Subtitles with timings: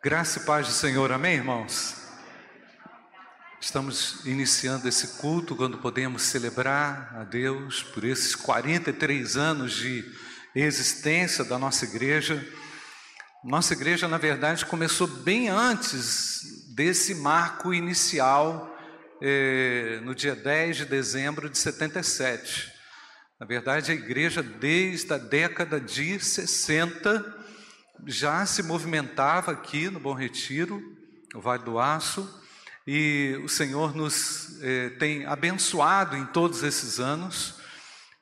[0.00, 1.96] Graça e paz do Senhor, amém, irmãos?
[3.60, 10.04] Estamos iniciando esse culto quando podemos celebrar a Deus por esses 43 anos de
[10.54, 12.46] existência da nossa igreja.
[13.42, 16.42] Nossa igreja, na verdade, começou bem antes
[16.76, 18.72] desse marco inicial,
[19.20, 22.72] eh, no dia 10 de dezembro de 77.
[23.40, 27.37] Na verdade, a igreja, desde a década de 60,
[28.06, 30.82] já se movimentava aqui no Bom Retiro,
[31.34, 32.28] no Vale do Aço,
[32.86, 37.56] e o Senhor nos eh, tem abençoado em todos esses anos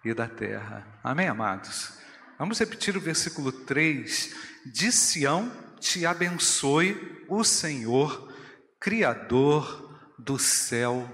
[0.03, 0.99] e da terra.
[1.03, 1.93] Amém, amados?
[2.37, 8.33] Vamos repetir o versículo 3: De Sião te abençoe o Senhor,
[8.79, 11.09] Criador do céu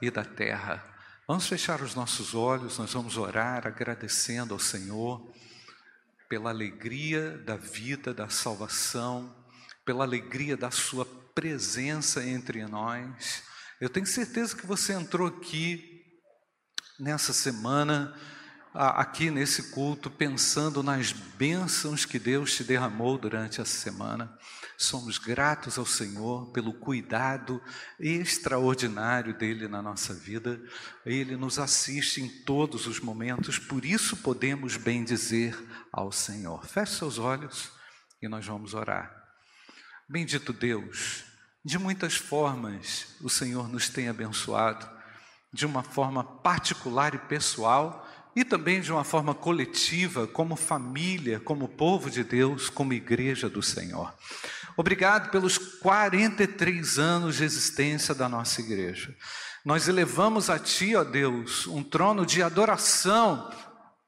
[0.00, 0.84] e da terra.
[1.26, 5.30] Vamos fechar os nossos olhos, nós vamos orar agradecendo ao Senhor
[6.28, 9.34] pela alegria da vida, da salvação,
[9.84, 13.42] pela alegria da Sua presença entre nós.
[13.80, 16.04] Eu tenho certeza que você entrou aqui
[16.98, 18.14] nessa semana,
[18.74, 24.36] aqui nesse culto, pensando nas bênçãos que Deus te derramou durante essa semana.
[24.80, 27.60] Somos gratos ao Senhor pelo cuidado
[27.98, 30.62] extraordinário dele na nossa vida.
[31.04, 35.58] Ele nos assiste em todos os momentos, por isso podemos bem dizer
[35.92, 36.64] ao Senhor.
[36.64, 37.72] Feche seus olhos
[38.22, 39.12] e nós vamos orar.
[40.08, 41.24] Bendito Deus,
[41.64, 44.88] de muitas formas o Senhor nos tem abençoado,
[45.52, 51.66] de uma forma particular e pessoal e também de uma forma coletiva, como família, como
[51.66, 54.14] povo de Deus, como igreja do Senhor.
[54.78, 59.12] Obrigado pelos 43 anos de existência da nossa igreja.
[59.64, 63.50] Nós elevamos a Ti, ó Deus, um trono de adoração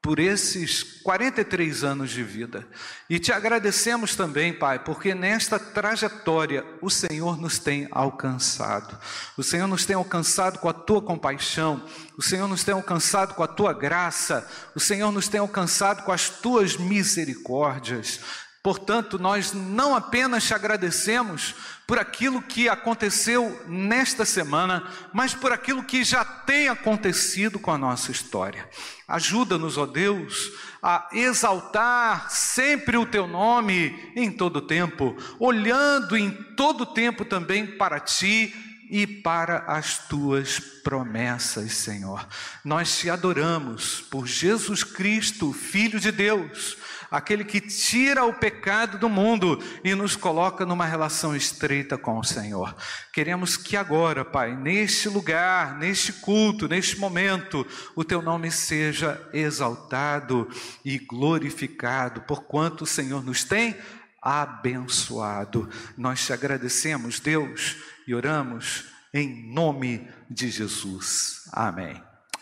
[0.01, 2.65] por esses 43 anos de vida.
[3.09, 8.97] E te agradecemos também, Pai, porque nesta trajetória o Senhor nos tem alcançado.
[9.37, 11.85] O Senhor nos tem alcançado com a tua compaixão,
[12.17, 16.13] o Senhor nos tem alcançado com a tua graça, o Senhor nos tem alcançado com
[16.13, 18.21] as tuas misericórdias.
[18.63, 21.55] Portanto, nós não apenas te agradecemos
[21.87, 27.77] por aquilo que aconteceu nesta semana, mas por aquilo que já tem acontecido com a
[27.77, 28.69] nossa história.
[29.07, 30.51] Ajuda-nos, ó Deus,
[30.81, 37.99] a exaltar sempre o teu nome em todo tempo, olhando em todo tempo também para
[37.99, 38.53] ti
[38.91, 42.27] e para as tuas promessas, Senhor.
[42.63, 46.77] Nós te adoramos por Jesus Cristo, Filho de Deus
[47.11, 52.23] aquele que tira o pecado do mundo e nos coloca numa relação estreita com o
[52.23, 52.73] Senhor.
[53.11, 60.47] Queremos que agora, Pai, neste lugar, neste culto, neste momento, o teu nome seja exaltado
[60.85, 63.75] e glorificado, porquanto o Senhor nos tem
[64.21, 65.69] abençoado.
[65.97, 67.75] Nós te agradecemos, Deus,
[68.07, 71.49] e oramos em nome de Jesus.
[71.51, 72.01] Amém.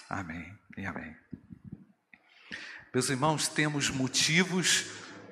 [0.10, 1.16] Amém e amém.
[3.00, 4.88] Meus irmãos, temos motivos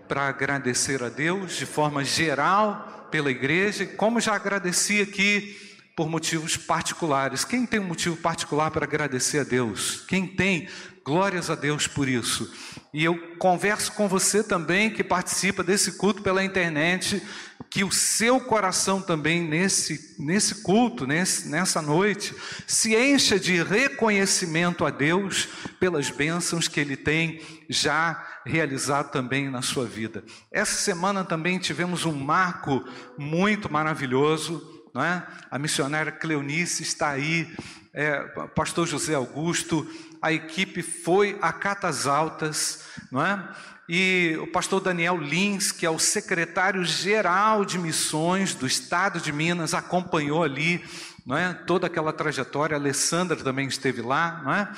[0.07, 6.55] para agradecer a Deus de forma geral pela igreja, como já agradeci aqui por motivos
[6.55, 7.43] particulares.
[7.43, 10.05] Quem tem um motivo particular para agradecer a Deus?
[10.07, 10.69] Quem tem?
[11.07, 12.53] Glórias a Deus por isso.
[12.93, 17.23] E eu converso com você também que participa desse culto pela internet,
[17.69, 22.35] que o seu coração também nesse, nesse culto, nesse, nessa noite,
[22.67, 25.47] se encha de reconhecimento a Deus
[25.79, 27.39] pelas bênçãos que Ele tem
[27.69, 30.25] já realizado também na sua vida.
[30.51, 32.83] Essa semana também tivemos um marco
[33.17, 35.27] muito maravilhoso não é?
[35.51, 37.47] A missionária Cleonice está aí,
[37.93, 38.19] é,
[38.55, 39.87] pastor José Augusto,
[40.21, 43.47] a equipe foi a Catas Altas, não é?
[43.89, 49.73] E o pastor Daniel Lins, que é o secretário-geral de missões do estado de Minas,
[49.73, 50.83] acompanhou ali
[51.27, 51.53] não é?
[51.53, 54.71] Toda aquela trajetória, a Alessandra também esteve lá, não é?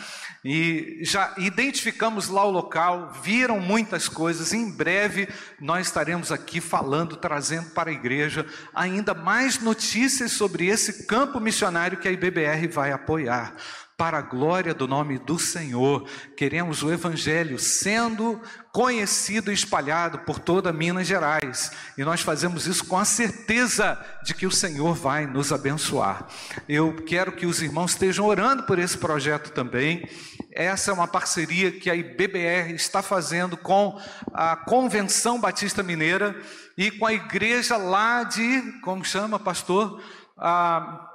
[0.43, 4.51] E já identificamos lá o local, viram muitas coisas.
[4.51, 5.29] Em breve
[5.61, 11.99] nós estaremos aqui falando, trazendo para a igreja ainda mais notícias sobre esse campo missionário
[11.99, 13.53] que a IBBR vai apoiar
[13.99, 16.07] para a glória do nome do Senhor.
[16.37, 18.41] Queremos o Evangelho sendo
[18.71, 21.69] conhecido e espalhado por toda Minas Gerais.
[21.97, 26.27] E nós fazemos isso com a certeza de que o Senhor vai nos abençoar.
[26.67, 30.07] Eu quero que os irmãos estejam orando por esse projeto também.
[30.53, 33.99] Essa é uma parceria que a IBBR está fazendo com
[34.33, 36.41] a Convenção Batista Mineira
[36.77, 40.01] e com a igreja lá de, como chama, pastor?
[40.37, 41.08] A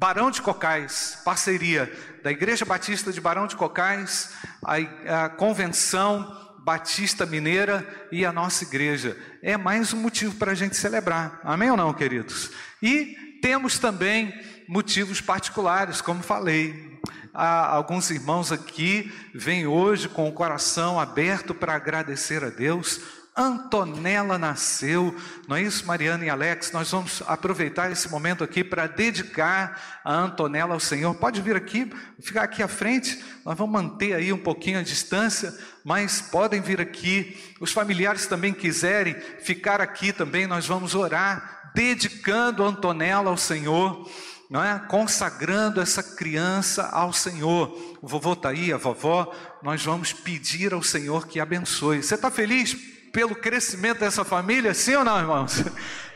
[0.00, 1.92] Barão de Cocais, parceria
[2.22, 4.30] da Igreja Batista de Barão de Cocais,
[4.64, 9.14] a, a, Convenção Batista Mineira e a nossa igreja.
[9.42, 12.50] É mais um motivo para a gente celebrar, amém ou não, queridos?
[12.82, 14.32] E temos também
[14.66, 16.98] motivos particulares, como falei.
[17.34, 24.36] Há alguns irmãos aqui vêm hoje com o coração aberto para agradecer a Deus Antonella
[24.36, 25.16] nasceu,
[25.48, 26.72] não é isso, Mariana e Alex?
[26.72, 31.14] Nós vamos aproveitar esse momento aqui para dedicar a Antonella ao Senhor.
[31.14, 31.90] Pode vir aqui,
[32.20, 36.82] ficar aqui à frente, nós vamos manter aí um pouquinho a distância, mas podem vir
[36.82, 37.54] aqui.
[37.58, 44.06] Os familiares também quiserem ficar aqui também, nós vamos orar, dedicando Antonella ao Senhor.
[44.50, 44.78] Não é?
[44.80, 47.96] Consagrando essa criança ao Senhor.
[48.02, 49.32] O vovô está aí, a vovó.
[49.62, 52.02] Nós vamos pedir ao Senhor que abençoe.
[52.02, 52.99] Você está feliz?
[53.12, 55.64] Pelo crescimento dessa família, sim ou não, irmãos?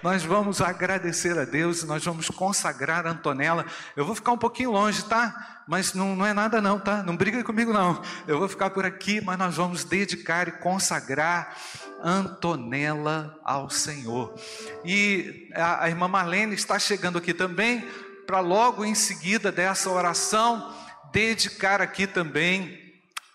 [0.03, 3.65] Nós vamos agradecer a Deus nós vamos consagrar Antonella.
[3.97, 5.63] Eu vou ficar um pouquinho longe, tá?
[5.67, 7.03] Mas não, não é nada não, tá?
[7.03, 8.03] Não briga comigo não.
[8.29, 11.57] Eu vou ficar por aqui, mas nós vamos dedicar e consagrar
[12.03, 14.39] Antonella ao Senhor.
[14.85, 17.89] E a, a irmã Marlene está chegando aqui também
[18.27, 20.71] para logo em seguida dessa oração
[21.13, 22.79] dedicar aqui também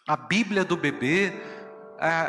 [0.08, 1.34] a Bíblia do bebê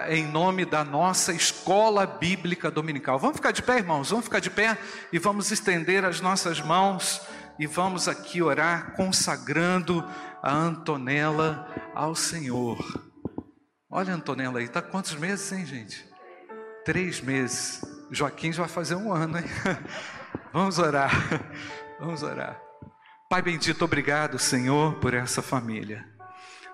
[0.08, 3.19] em nome da nossa escola bíblica dominical.
[3.19, 4.11] Vamos ficar de pé, irmãos?
[4.11, 4.76] Vamos ficar de pé
[5.12, 7.20] e vamos estender as nossas mãos
[7.58, 10.05] e vamos aqui orar consagrando
[10.43, 12.78] a Antonella ao Senhor.
[13.90, 16.08] Olha a Antonella aí, está quantos meses, hein, gente?
[16.84, 17.82] Três meses.
[18.11, 19.44] Joaquim já vai fazer um ano, hein?
[20.52, 21.12] Vamos orar,
[22.00, 22.61] vamos orar.
[23.28, 26.09] Pai bendito, obrigado, Senhor, por essa família.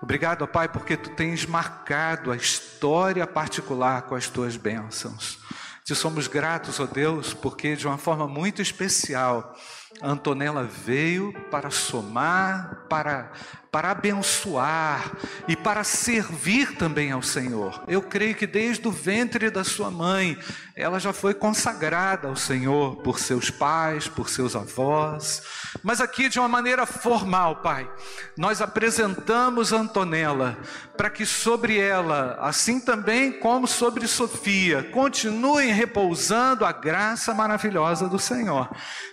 [0.01, 5.39] Obrigado, Pai, porque tu tens marcado a história particular com as tuas bênçãos.
[5.83, 9.55] Te somos gratos, ó Deus, porque de uma forma muito especial,
[10.01, 13.31] Antonella veio para somar, para
[13.71, 15.11] para abençoar
[15.47, 17.83] e para servir também ao Senhor.
[17.87, 20.37] Eu creio que desde o ventre da sua mãe,
[20.75, 25.41] ela já foi consagrada ao Senhor por seus pais, por seus avós.
[25.83, 27.89] Mas aqui de uma maneira formal, Pai,
[28.37, 30.57] nós apresentamos Antonella
[30.95, 38.17] para que sobre ela, assim também como sobre Sofia, continuem repousando a graça maravilhosa do
[38.17, 38.69] Senhor.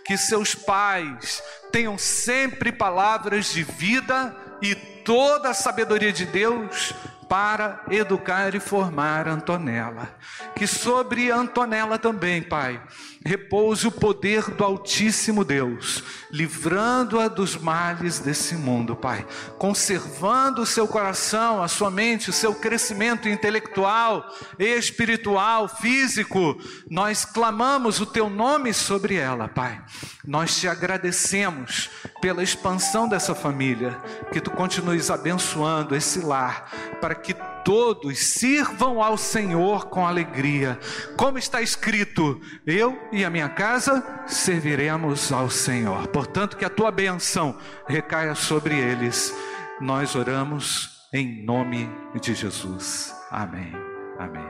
[0.07, 6.95] Que seus pais tenham sempre palavras de vida e toda a sabedoria de Deus
[7.29, 10.15] para educar e formar Antonella.
[10.55, 12.81] Que sobre Antonella também, Pai,
[13.25, 19.27] repouse o poder do Altíssimo Deus, livrando-a dos males desse mundo, Pai,
[19.59, 24.29] conservando o seu coração, a sua mente, o seu crescimento intelectual,
[24.59, 26.61] espiritual, físico.
[26.91, 29.83] Nós clamamos o teu nome sobre ela, Pai.
[30.27, 31.89] Nós te agradecemos
[32.21, 33.99] pela expansão dessa família,
[34.33, 40.79] que tu continues abençoando esse lar, para que todos sirvam ao Senhor com alegria.
[41.17, 46.07] Como está escrito, eu e a minha casa serviremos ao Senhor.
[46.09, 49.35] Portanto, que a tua benção recaia sobre eles.
[49.81, 51.89] Nós oramos em nome
[52.21, 53.15] de Jesus.
[53.31, 53.73] Amém.
[54.19, 54.47] Amém.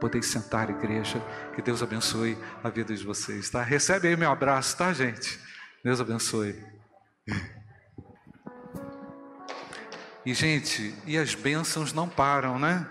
[0.00, 1.20] Podeis sentar, igreja.
[1.54, 3.62] Que Deus abençoe a vida de vocês, tá?
[3.62, 5.38] Recebe aí meu abraço, tá, gente?
[5.84, 6.56] Deus abençoe.
[10.24, 12.86] E, gente, e as bênçãos não param, né?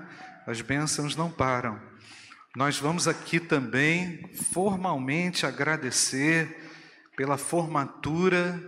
[0.47, 1.79] As bênçãos não param.
[2.55, 6.57] Nós vamos aqui também formalmente agradecer
[7.15, 8.59] pela formatura,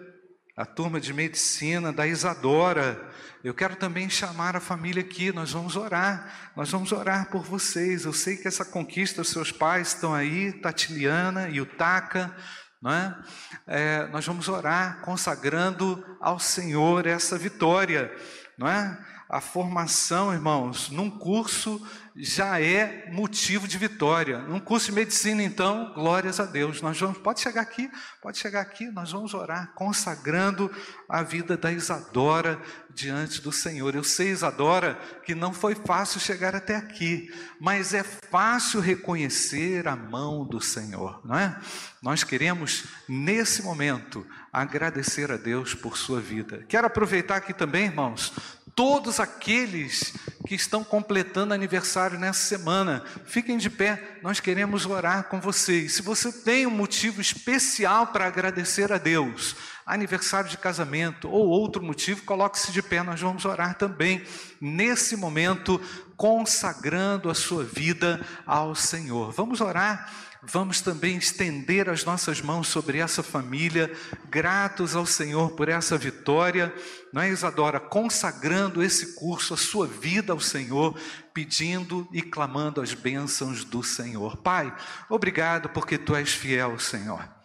[0.55, 3.09] a turma de medicina da Isadora.
[3.43, 8.05] Eu quero também chamar a família aqui, nós vamos orar, nós vamos orar por vocês.
[8.05, 12.31] Eu sei que essa conquista, seus pais estão aí, Tatiliana e o Taca,
[12.79, 13.17] não é?
[13.65, 18.15] é nós vamos orar consagrando ao Senhor essa vitória
[18.61, 18.97] não é?
[19.27, 21.81] A formação, irmãos, num curso
[22.15, 24.39] já é motivo de vitória.
[24.39, 26.81] Num curso de medicina, então, glórias a Deus.
[26.81, 27.89] Nós vamos, pode chegar aqui,
[28.21, 30.69] pode chegar aqui, nós vamos orar, consagrando
[31.09, 32.61] a vida da Isadora
[32.93, 33.95] diante do Senhor.
[33.95, 39.95] Eu sei, Isadora, que não foi fácil chegar até aqui, mas é fácil reconhecer a
[39.95, 41.57] mão do Senhor, não é?
[42.01, 46.65] Nós queremos, nesse momento, agradecer a Deus por sua vida.
[46.67, 48.33] Quero aproveitar aqui também, irmãos,
[48.75, 50.13] todos aqueles
[50.45, 53.03] que estão completando aniversário nessa semana.
[53.25, 55.93] Fiquem de pé, nós queremos orar com vocês.
[55.93, 59.55] Se você tem um motivo especial para agradecer a Deus,
[59.85, 64.23] aniversário de casamento ou outro motivo, coloque-se de pé, nós vamos orar também
[64.59, 65.79] nesse momento,
[66.17, 69.31] consagrando a sua vida ao Senhor.
[69.31, 70.11] Vamos orar
[70.43, 73.91] vamos também estender as nossas mãos sobre essa família,
[74.29, 76.73] gratos ao Senhor por essa vitória,
[77.13, 77.79] não é, Isadora?
[77.79, 80.97] Consagrando esse curso, a sua vida ao Senhor,
[81.33, 84.37] pedindo e clamando as bênçãos do Senhor.
[84.37, 84.73] Pai,
[85.09, 87.40] obrigado porque tu és fiel, Senhor.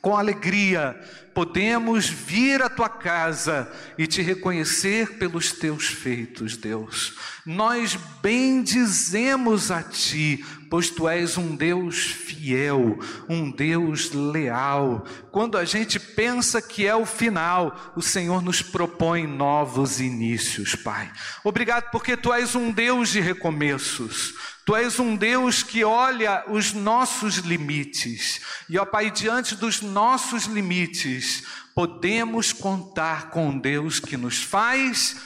[0.00, 0.98] Com alegria,
[1.34, 7.16] podemos vir à tua casa e te reconhecer pelos teus feitos, Deus.
[7.44, 15.04] Nós bendizemos a ti, pois tu és um Deus fiel, um Deus leal.
[15.32, 21.10] Quando a gente pensa que é o final, o Senhor nos propõe novos inícios, Pai.
[21.42, 24.34] Obrigado porque tu és um Deus de recomeços.
[24.68, 28.38] Tu és um Deus que olha os nossos limites.
[28.68, 31.42] E, ó Pai, diante dos nossos limites,
[31.74, 35.16] podemos contar com Deus que nos faz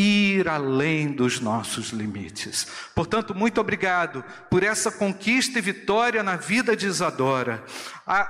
[0.00, 2.68] ir além dos nossos limites.
[2.94, 7.64] Portanto, muito obrigado por essa conquista e vitória na vida de Isadora.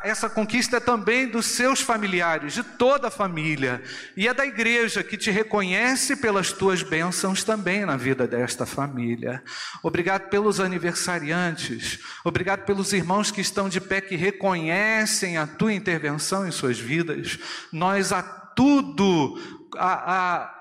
[0.03, 3.83] essa conquista é também dos seus familiares, de toda a família,
[4.17, 9.43] e é da igreja que te reconhece pelas tuas bênçãos também na vida desta família.
[9.83, 16.49] Obrigado pelos aniversariantes, obrigado pelos irmãos que estão de pé, que reconhecem a tua intervenção
[16.49, 17.39] em suas vidas.
[17.71, 19.39] Nós a tudo,
[19.77, 20.58] a, a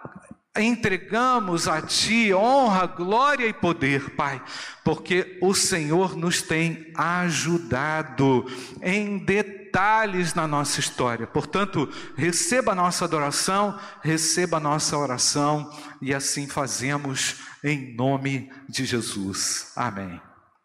[0.59, 4.41] entregamos a Ti honra, glória e poder, Pai,
[4.83, 8.45] porque o Senhor nos tem ajudado
[8.81, 11.27] em detalhes na nossa história.
[11.27, 15.71] Portanto, receba a nossa adoração, receba a nossa oração
[16.01, 19.71] e assim fazemos em nome de Jesus.
[19.75, 20.21] Amém.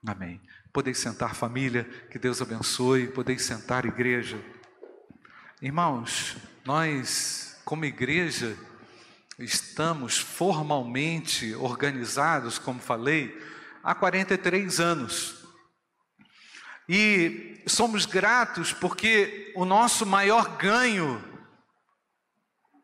[0.07, 0.41] Amém.
[0.73, 3.09] Podeis sentar, família, que Deus abençoe.
[3.09, 4.39] Podeis sentar, igreja.
[5.61, 8.57] Irmãos, nós, como igreja,
[9.45, 13.37] estamos formalmente organizados, como falei,
[13.83, 15.43] há 43 anos.
[16.89, 21.23] E somos gratos porque o nosso maior ganho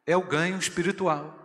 [0.07, 1.37] é o ganho espiritual.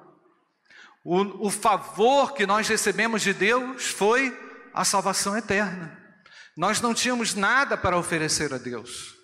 [1.03, 4.37] O, o favor que nós recebemos de Deus foi
[4.73, 5.99] a salvação eterna.
[6.55, 9.15] Nós não tínhamos nada para oferecer a Deus.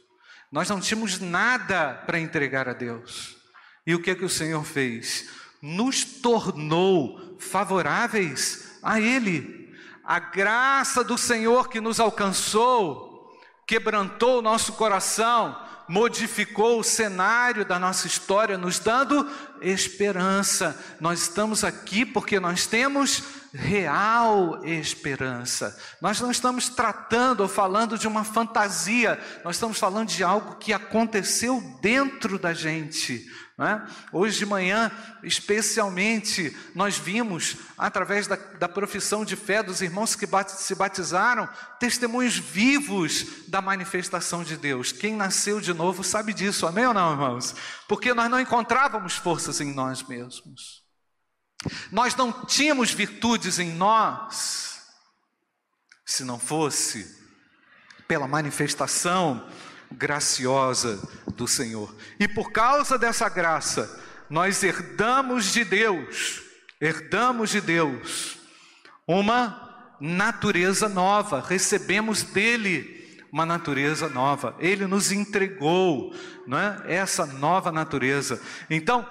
[0.51, 3.37] Nós não tínhamos nada para entregar a Deus.
[3.85, 5.29] E o que é que o Senhor fez?
[5.61, 9.73] Nos tornou favoráveis a Ele.
[10.03, 15.55] A graça do Senhor que nos alcançou, quebrantou o nosso coração,
[15.87, 19.27] modificou o cenário da nossa história, nos dando
[19.61, 20.79] esperança.
[20.99, 23.23] Nós estamos aqui porque nós temos
[23.53, 25.77] real esperança.
[26.01, 30.71] Nós não estamos tratando ou falando de uma fantasia, nós estamos falando de algo que
[30.71, 33.25] aconteceu dentro da gente.
[33.61, 33.81] É?
[34.13, 34.89] Hoje de manhã,
[35.21, 42.37] especialmente, nós vimos, através da, da profissão de fé dos irmãos que se batizaram, testemunhos
[42.37, 44.93] vivos da manifestação de Deus.
[44.93, 47.53] Quem nasceu de novo sabe disso, amém ou não, irmãos?
[47.85, 50.81] Porque nós não encontrávamos forças em nós mesmos,
[51.91, 54.83] nós não tínhamos virtudes em nós,
[56.05, 57.13] se não fosse
[58.07, 59.45] pela manifestação
[59.91, 60.99] graciosa
[61.35, 61.95] do Senhor.
[62.19, 66.43] E por causa dessa graça, nós herdamos de Deus,
[66.79, 68.37] herdamos de Deus
[69.07, 72.99] uma natureza nova, recebemos dele
[73.31, 74.55] uma natureza nova.
[74.59, 76.13] Ele nos entregou,
[76.47, 76.81] não é?
[76.85, 78.41] Essa nova natureza.
[78.69, 79.07] Então,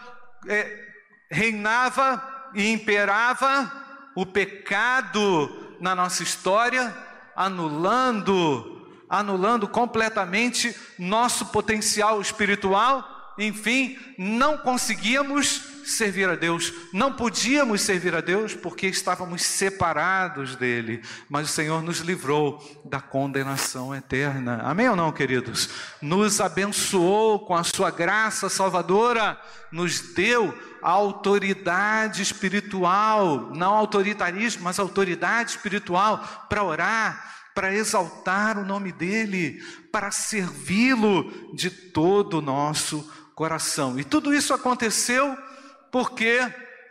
[0.47, 0.87] é,
[1.30, 3.70] reinava e imperava
[4.14, 6.94] o pecado na nossa história,
[7.37, 8.77] anulando
[9.08, 18.20] anulando completamente nosso potencial espiritual, enfim, não conseguíamos servir a Deus, não podíamos servir a
[18.20, 24.60] Deus porque estávamos separados dele, mas o Senhor nos livrou da condenação eterna.
[24.64, 25.70] Amém ou não, queridos?
[26.02, 29.40] Nos abençoou com a sua graça salvadora,
[29.72, 38.92] nos deu autoridade espiritual, não autoritarismo, mas autoridade espiritual para orar, para exaltar o nome
[38.92, 39.60] dEle,
[39.90, 43.02] para servi-lo de todo o nosso
[43.34, 43.98] coração.
[43.98, 45.36] E tudo isso aconteceu
[45.90, 46.38] porque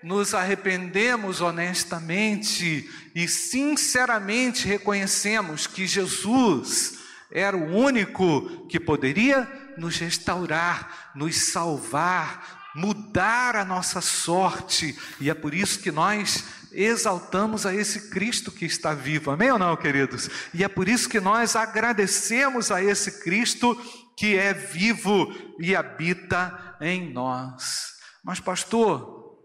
[0.04, 7.00] nos arrependemos honestamente e sinceramente reconhecemos que Jesus
[7.32, 9.48] era o único que poderia
[9.78, 17.66] nos restaurar, nos salvar, mudar a nossa sorte, e é por isso que nós exaltamos
[17.66, 20.30] a esse Cristo que está vivo, amém ou não, queridos?
[20.54, 23.76] E é por isso que nós agradecemos a esse Cristo
[24.18, 27.94] que é vivo e habita em nós.
[28.24, 29.38] Mas, pastor,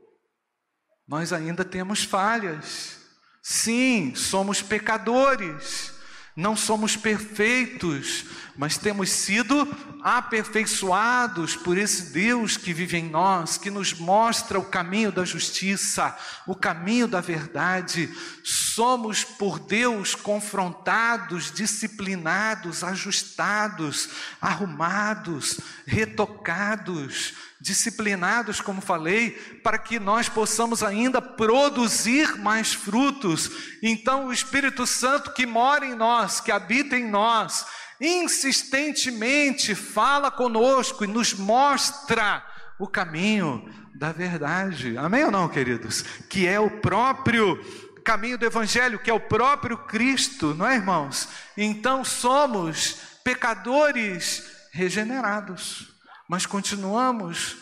[1.07, 2.99] nós ainda temos falhas.
[3.43, 5.92] Sim, somos pecadores.
[6.35, 8.25] Não somos perfeitos,
[8.57, 9.69] mas temos sido
[10.03, 16.17] aperfeiçoados por esse Deus que vive em nós, que nos mostra o caminho da justiça,
[16.47, 18.11] o caminho da verdade.
[18.43, 24.09] Somos por Deus confrontados, disciplinados, ajustados,
[24.41, 29.31] arrumados, retocados disciplinados, como falei,
[29.63, 33.51] para que nós possamos ainda produzir mais frutos.
[33.81, 37.65] Então, o Espírito Santo que mora em nós, que habita em nós,
[38.01, 42.45] insistentemente fala conosco e nos mostra
[42.81, 43.65] o caminho
[43.95, 44.99] da verdade.
[44.99, 46.03] Amém ou não, queridos?
[46.29, 47.63] Que é o próprio
[48.03, 51.29] caminho do Evangelho, que é o próprio Cristo, não é, irmãos?
[51.57, 54.43] Então somos pecadores
[54.73, 55.92] regenerados
[56.33, 57.59] mas continuamos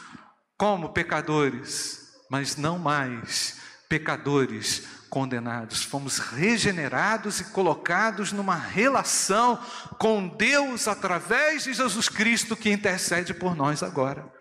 [0.56, 3.58] como pecadores, mas não mais
[3.88, 5.82] pecadores condenados.
[5.82, 9.58] Fomos regenerados e colocados numa relação
[9.98, 14.32] com Deus através de Jesus Cristo que intercede por nós agora.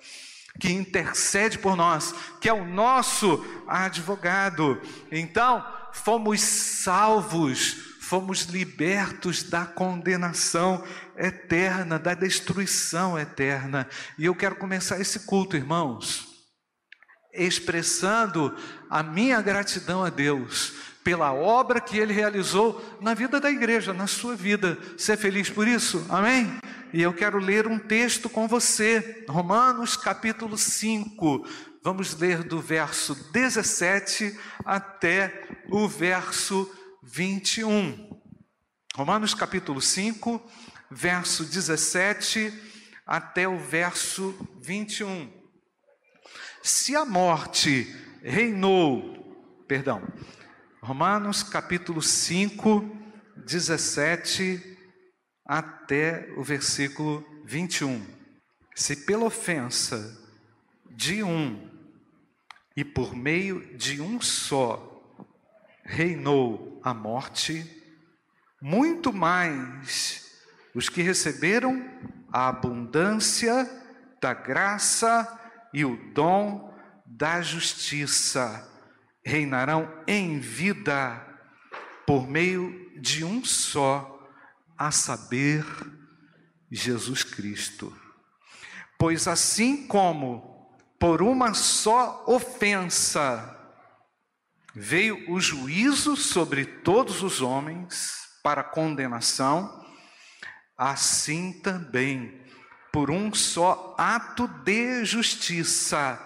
[0.59, 4.79] Que intercede por nós, que é o nosso advogado.
[5.11, 10.83] Então, fomos salvos fomos libertos da condenação
[11.15, 13.87] eterna, da destruição eterna.
[14.17, 16.27] E eu quero começar esse culto, irmãos,
[17.31, 18.57] expressando
[18.89, 24.07] a minha gratidão a Deus pela obra que ele realizou na vida da igreja, na
[24.07, 24.75] sua vida.
[24.97, 26.03] Ser feliz por isso?
[26.09, 26.51] Amém?
[26.91, 31.45] E eu quero ler um texto com você, Romanos capítulo 5.
[31.83, 36.67] Vamos ler do verso 17 até o verso
[37.11, 38.21] 21.
[38.95, 40.41] Romanos capítulo 5,
[40.91, 42.53] verso 17
[43.05, 45.31] até o verso 21.
[46.61, 47.87] Se a morte
[48.21, 50.07] reinou, perdão,
[50.81, 52.97] Romanos capítulo 5,
[53.37, 54.77] 17
[55.43, 58.05] até o versículo 21.
[58.75, 60.15] Se pela ofensa
[60.91, 61.69] de um
[62.77, 64.85] e por meio de um só
[65.83, 67.65] reinou a morte,
[68.61, 70.29] muito mais
[70.73, 71.83] os que receberam
[72.31, 73.67] a abundância
[74.21, 75.27] da graça
[75.73, 76.73] e o dom
[77.05, 78.67] da justiça
[79.23, 81.25] reinarão em vida
[82.05, 84.27] por meio de um só,
[84.77, 85.65] a saber,
[86.71, 87.95] Jesus Cristo.
[88.97, 93.58] Pois assim como por uma só ofensa
[94.73, 99.85] veio o juízo sobre todos os homens para condenação,
[100.77, 102.41] assim também,
[102.91, 106.25] por um só ato de justiça,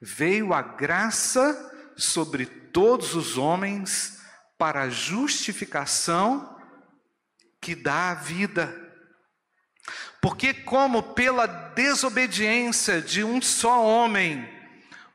[0.00, 4.20] veio a graça sobre todos os homens
[4.58, 6.58] para a justificação
[7.60, 8.88] que dá a vida.
[10.20, 14.48] Porque, como pela desobediência de um só homem,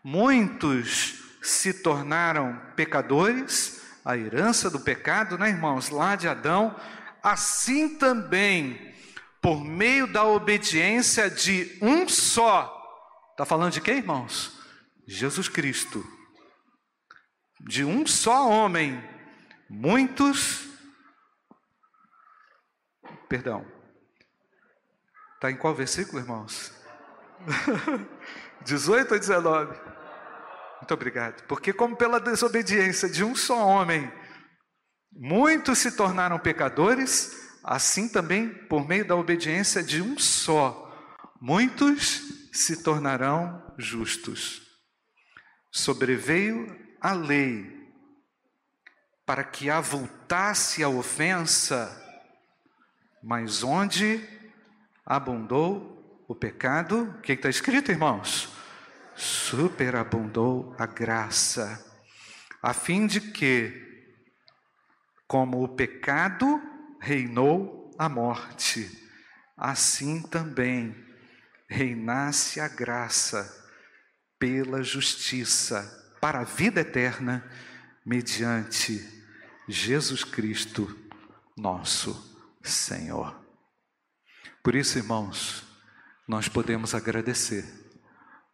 [0.04, 6.76] muitos se tornaram pecadores, a herança do pecado, né, irmãos, lá de Adão,
[7.22, 8.94] assim também,
[9.42, 12.72] por meio da obediência de um só,
[13.32, 14.60] está falando de quem, irmãos?
[15.08, 16.06] Jesus Cristo,
[17.60, 19.04] de um só homem,
[19.70, 20.68] muitos,
[23.30, 23.66] perdão,
[25.36, 26.74] está em qual versículo, irmãos?
[28.66, 29.85] 18 ou 19?
[30.86, 31.42] Muito obrigado.
[31.48, 34.12] Porque, como pela desobediência de um só homem,
[35.12, 42.22] muitos se tornaram pecadores, assim também, por meio da obediência de um só, muitos
[42.54, 44.62] se tornarão justos.
[45.72, 46.68] sobreveio
[47.02, 47.92] a lei
[49.26, 51.90] para que avultasse a ofensa,
[53.24, 54.24] mas onde
[55.04, 58.55] abundou o pecado, o que está escrito, irmãos?
[59.16, 61.84] Superabundou a graça,
[62.62, 64.14] a fim de que,
[65.28, 66.62] como o pecado
[67.00, 68.90] reinou a morte,
[69.56, 70.96] assim também
[71.68, 73.64] reinasse a graça
[74.38, 77.50] pela justiça para a vida eterna
[78.06, 79.02] mediante
[79.68, 80.96] Jesus Cristo,
[81.58, 83.40] nosso Senhor.
[84.64, 85.64] Por isso, irmãos,
[86.28, 87.64] nós podemos agradecer,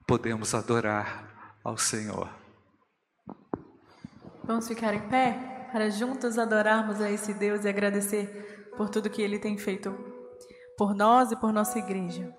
[0.06, 2.30] podemos adorar ao Senhor.
[4.44, 9.22] Vamos ficar em pé para juntos adorarmos a esse Deus e agradecer por tudo que
[9.22, 9.96] Ele tem feito
[10.78, 12.34] por nós e por nossa igreja.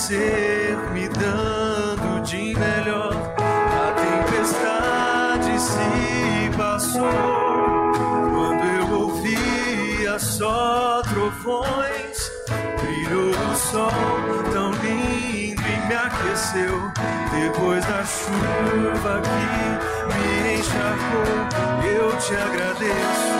[0.00, 3.12] Ser me dando de melhor.
[3.38, 7.02] A tempestade se passou
[8.34, 12.30] quando eu ouvia só trovões.
[12.80, 13.90] Brilhou o sol
[14.52, 16.90] tão lindo e me aqueceu.
[17.32, 19.42] Depois da chuva que
[20.08, 21.32] me encharcou,
[21.84, 23.30] eu te agradeço.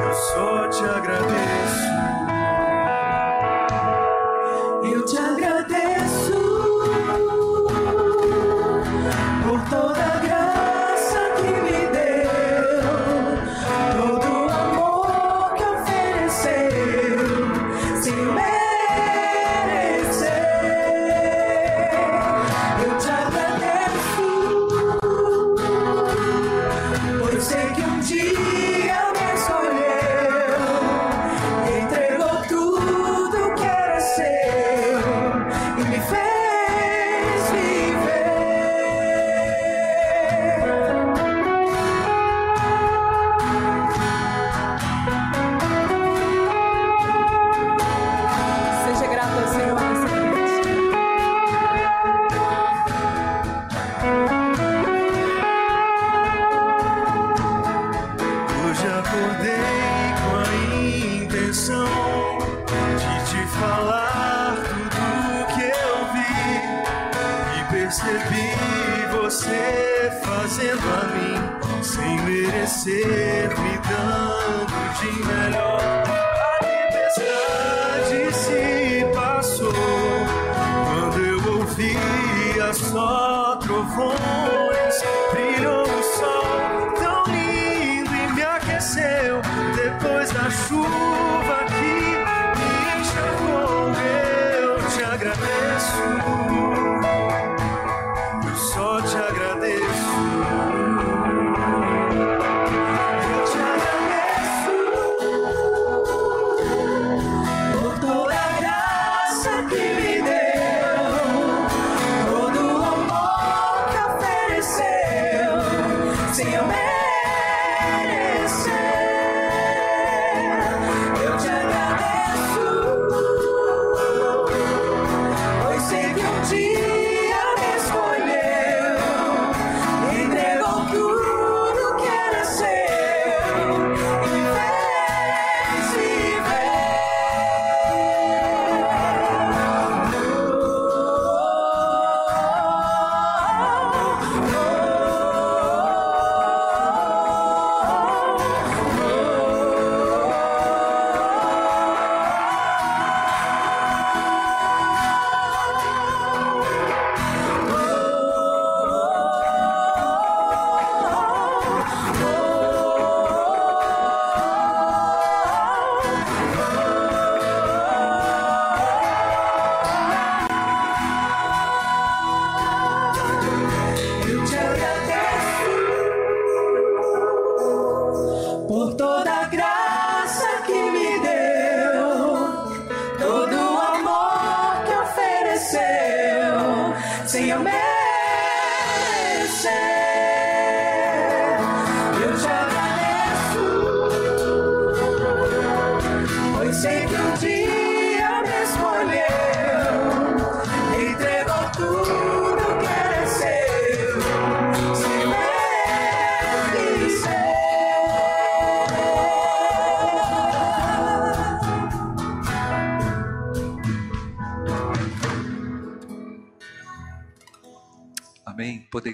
[0.00, 1.31] Eu só te agradeço.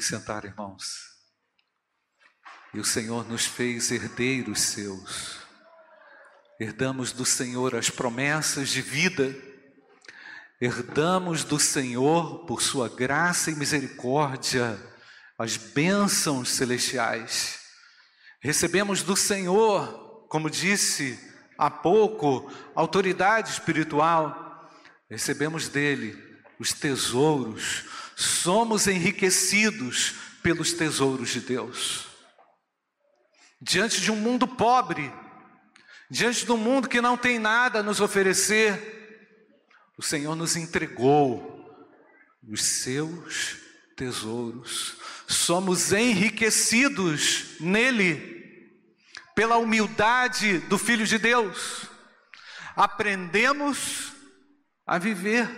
[0.09, 1.19] Sentar, irmãos.
[2.73, 5.39] E o Senhor nos fez herdeiros seus.
[6.59, 9.37] Herdamos do Senhor as promessas de vida.
[10.61, 14.79] Herdamos do Senhor, por sua graça e misericórdia,
[15.39, 17.61] as bênçãos celestiais.
[18.41, 21.19] Recebemos do Senhor, como disse
[21.57, 24.71] há pouco, autoridade espiritual.
[25.11, 26.17] Recebemos dele
[26.59, 27.85] os tesouros.
[28.19, 32.09] Somos enriquecidos pelos tesouros de Deus
[33.61, 35.13] diante de um mundo pobre,
[36.11, 38.97] diante de um mundo que não tem nada a nos oferecer,
[39.97, 41.57] o Senhor nos entregou
[42.49, 43.57] os seus
[43.97, 44.97] tesouros.
[45.27, 48.37] Somos enriquecidos nele
[49.35, 51.87] pela humildade do Filho de Deus.
[52.77, 54.13] Aprendemos
[54.87, 55.49] a viver,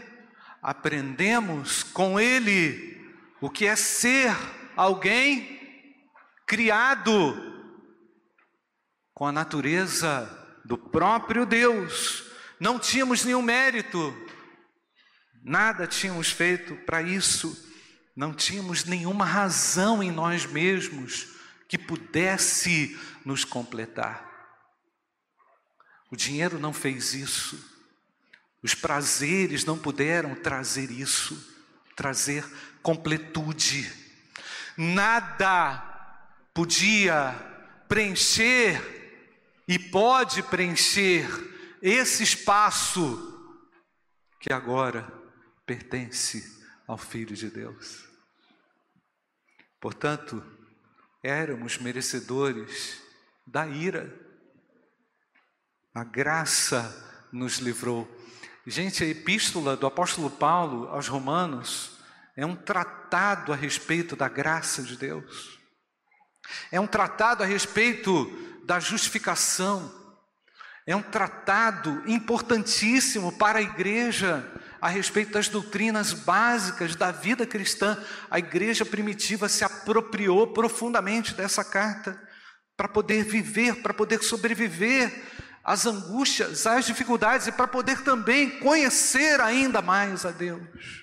[0.62, 3.00] aprendemos com ele
[3.40, 4.34] o que é ser
[4.76, 5.58] alguém
[6.46, 7.50] criado
[9.14, 10.28] com a natureza
[10.64, 12.24] do próprio Deus.
[12.58, 14.14] Não tínhamos nenhum mérito,
[15.42, 17.56] nada tínhamos feito para isso,
[18.14, 21.28] não tínhamos nenhuma razão em nós mesmos
[21.68, 24.28] que pudesse nos completar.
[26.10, 27.79] O dinheiro não fez isso,
[28.62, 31.36] os prazeres não puderam trazer isso,
[31.96, 32.44] trazer
[32.82, 33.90] completude.
[34.76, 35.78] Nada
[36.52, 37.32] podia
[37.88, 39.00] preencher
[39.66, 41.26] e pode preencher
[41.82, 43.26] esse espaço
[44.38, 45.10] que agora
[45.64, 48.04] pertence ao Filho de Deus.
[49.80, 50.44] Portanto,
[51.22, 53.00] éramos merecedores
[53.46, 54.12] da ira.
[55.94, 58.08] A graça nos livrou.
[58.66, 61.92] Gente, a epístola do apóstolo Paulo aos Romanos
[62.36, 65.58] é um tratado a respeito da graça de Deus.
[66.70, 68.30] É um tratado a respeito
[68.66, 69.90] da justificação.
[70.86, 74.46] É um tratado importantíssimo para a igreja
[74.78, 77.96] a respeito das doutrinas básicas da vida cristã.
[78.30, 82.20] A igreja primitiva se apropriou profundamente dessa carta
[82.76, 89.40] para poder viver, para poder sobreviver às angústias, às dificuldades e para poder também conhecer
[89.40, 91.00] ainda mais a Deus.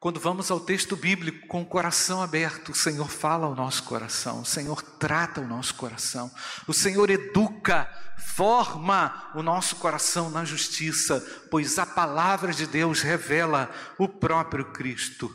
[0.00, 4.40] Quando vamos ao texto bíblico com o coração aberto, o Senhor fala ao nosso coração,
[4.40, 6.30] o Senhor trata o nosso coração,
[6.66, 13.70] o Senhor educa, forma o nosso coração na justiça, pois a palavra de Deus revela
[13.98, 15.30] o próprio Cristo.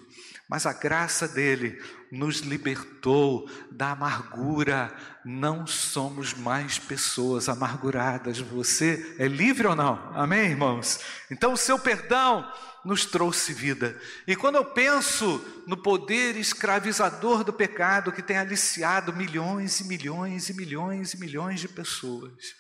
[0.49, 1.79] Mas a graça dele
[2.11, 4.91] nos libertou da amargura,
[5.25, 8.37] não somos mais pessoas amarguradas.
[8.37, 9.95] Você é livre ou não?
[10.13, 10.99] Amém, irmãos?
[11.31, 12.47] Então, o seu perdão
[12.85, 13.99] nos trouxe vida.
[14.27, 20.49] E quando eu penso no poder escravizador do pecado que tem aliciado milhões e milhões
[20.49, 22.55] e milhões e milhões de pessoas,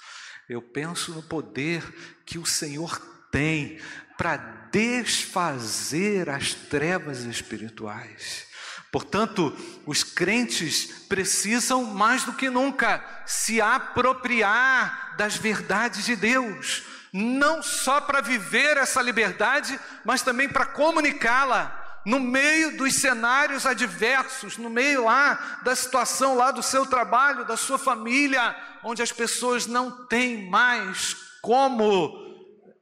[0.49, 1.83] eu penso no poder
[2.25, 2.99] que o Senhor
[3.31, 3.79] tem
[4.17, 4.37] para
[4.71, 8.47] desfazer as trevas espirituais.
[8.95, 9.53] Portanto,
[9.85, 16.81] os crentes precisam mais do que nunca se apropriar das verdades de Deus
[17.11, 24.55] não só para viver essa liberdade, mas também para comunicá-la no meio dos cenários adversos,
[24.55, 29.67] no meio lá da situação lá do seu trabalho, da sua família, onde as pessoas
[29.67, 32.13] não têm mais como,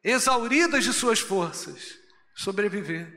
[0.04, 1.98] exauridas de suas forças,
[2.36, 3.12] sobreviver.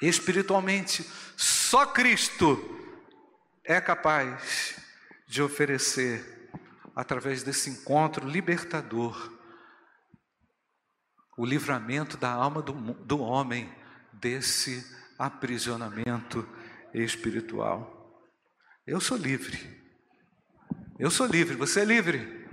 [0.00, 1.04] Espiritualmente,
[1.36, 2.58] só Cristo
[3.64, 4.78] é capaz
[5.26, 6.50] de oferecer,
[6.94, 9.32] através desse encontro libertador,
[11.36, 13.72] o livramento da alma do, do homem
[14.12, 14.86] desse
[15.18, 16.48] aprisionamento
[16.92, 18.22] espiritual.
[18.86, 19.82] Eu sou livre.
[20.98, 22.43] Eu sou livre, você é livre.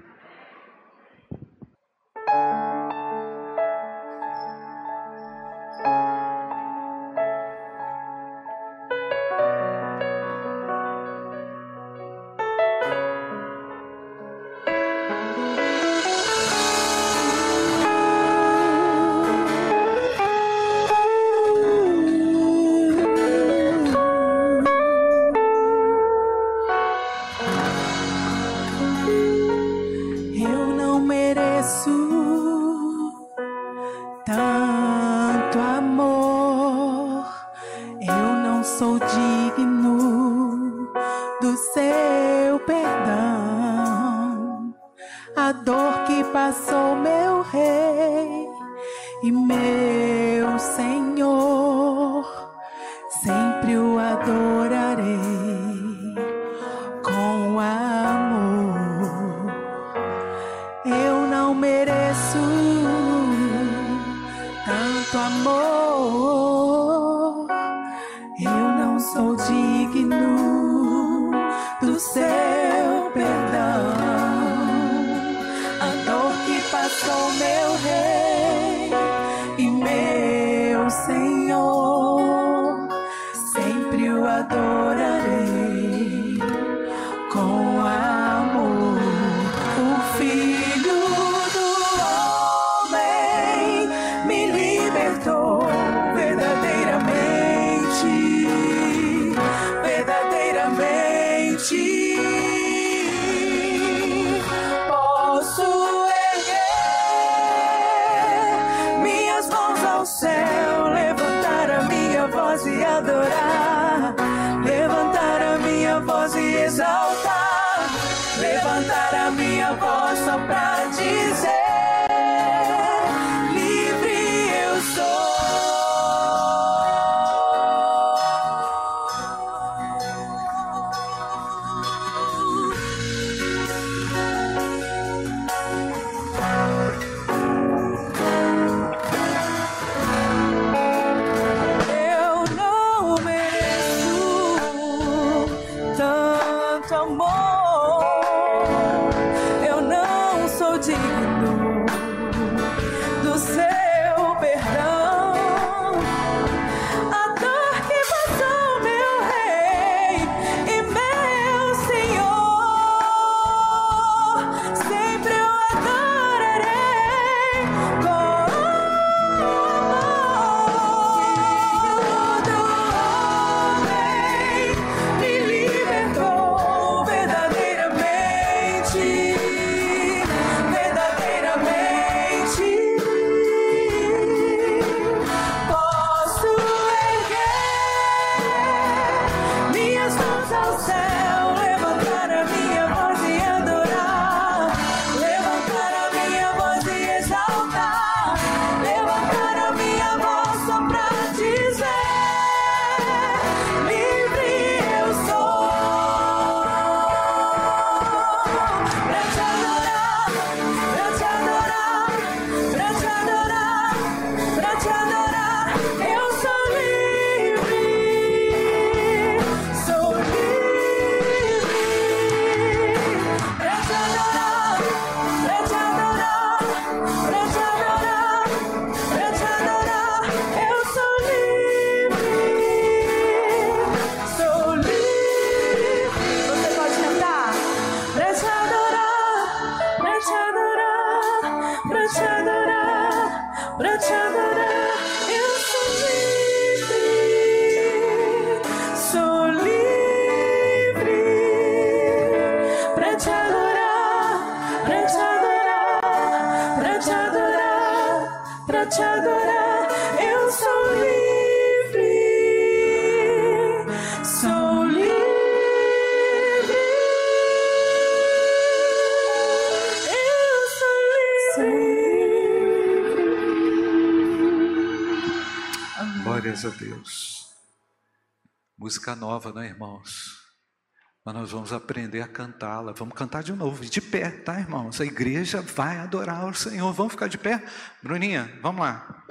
[281.52, 282.92] vamos aprender a cantá-la.
[282.94, 285.00] Vamos cantar de novo, de pé, tá, irmãos?
[285.00, 286.92] A igreja vai adorar o Senhor.
[286.94, 287.64] Vamos ficar de pé?
[288.02, 289.26] Bruninha, vamos lá.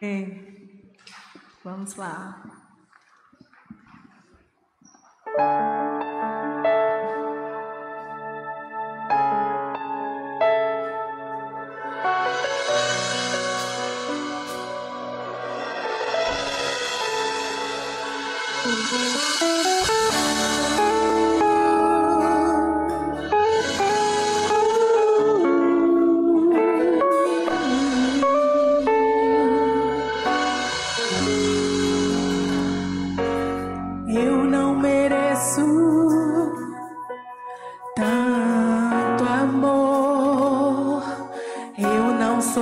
[0.00, 0.38] É.
[1.64, 2.55] Vamos lá.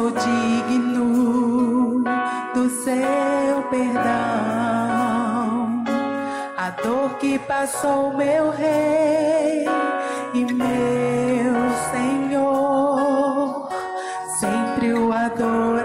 [0.05, 2.05] sou digno
[2.53, 4.03] do seu perdão.
[6.59, 9.65] A dor que passou meu rei
[10.35, 11.55] e meu
[11.91, 13.69] Senhor,
[14.39, 15.84] sempre o adoro.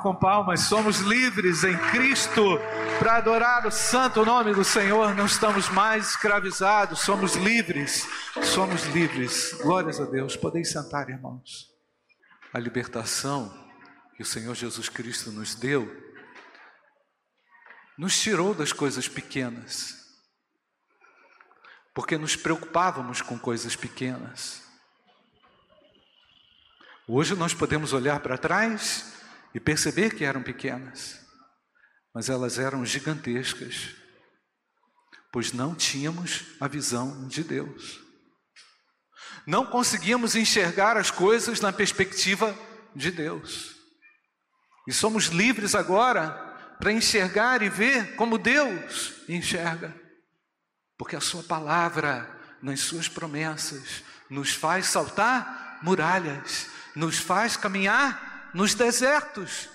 [0.00, 0.60] Com palmas.
[0.60, 2.58] Somos livres em Cristo
[2.98, 5.14] para adorar o santo nome do Senhor.
[5.14, 8.08] Não estamos mais escravizados, somos livres.
[8.42, 9.52] Somos livres.
[9.62, 10.36] Glórias a Deus.
[10.36, 11.70] Podeis sentar, irmãos.
[12.52, 13.52] A libertação
[14.16, 15.88] que o Senhor Jesus Cristo nos deu
[17.96, 19.94] nos tirou das coisas pequenas.
[21.94, 24.62] Porque nos preocupávamos com coisas pequenas.
[27.06, 29.19] Hoje nós podemos olhar para trás
[29.54, 31.20] e perceber que eram pequenas,
[32.14, 33.94] mas elas eram gigantescas,
[35.32, 38.00] pois não tínhamos a visão de Deus.
[39.46, 42.56] Não conseguíamos enxergar as coisas na perspectiva
[42.94, 43.76] de Deus.
[44.86, 46.30] E somos livres agora
[46.78, 49.94] para enxergar e ver como Deus enxerga,
[50.96, 52.28] porque a Sua palavra,
[52.62, 59.68] nas Suas promessas, nos faz saltar muralhas, nos faz caminhar nos desertos,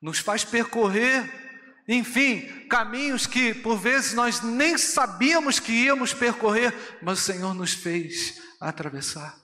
[0.00, 6.72] nos faz percorrer, enfim, caminhos que por vezes nós nem sabíamos que íamos percorrer,
[7.02, 9.36] mas o Senhor nos fez atravessar,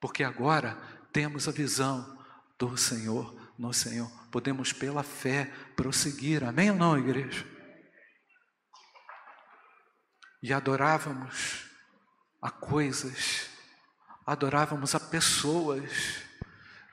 [0.00, 0.76] porque agora
[1.12, 2.18] temos a visão
[2.58, 7.44] do Senhor no Senhor, podemos pela fé prosseguir, amém ou não, igreja?
[10.40, 11.64] E adorávamos
[12.40, 13.48] a coisas,
[14.24, 16.22] adorávamos a pessoas,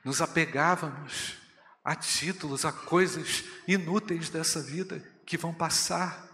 [0.06, 1.36] nos apegávamos
[1.84, 6.24] a títulos, a coisas inúteis dessa vida que vão passar.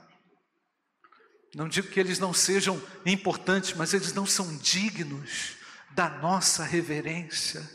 [1.55, 5.57] Não digo que eles não sejam importantes, mas eles não são dignos
[5.93, 7.66] da nossa reverência,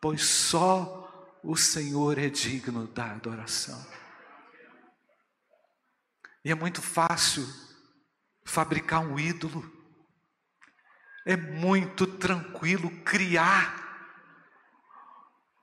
[0.00, 3.84] pois só o Senhor é digno da adoração.
[6.44, 7.44] E é muito fácil
[8.44, 9.68] fabricar um ídolo,
[11.26, 13.84] é muito tranquilo criar.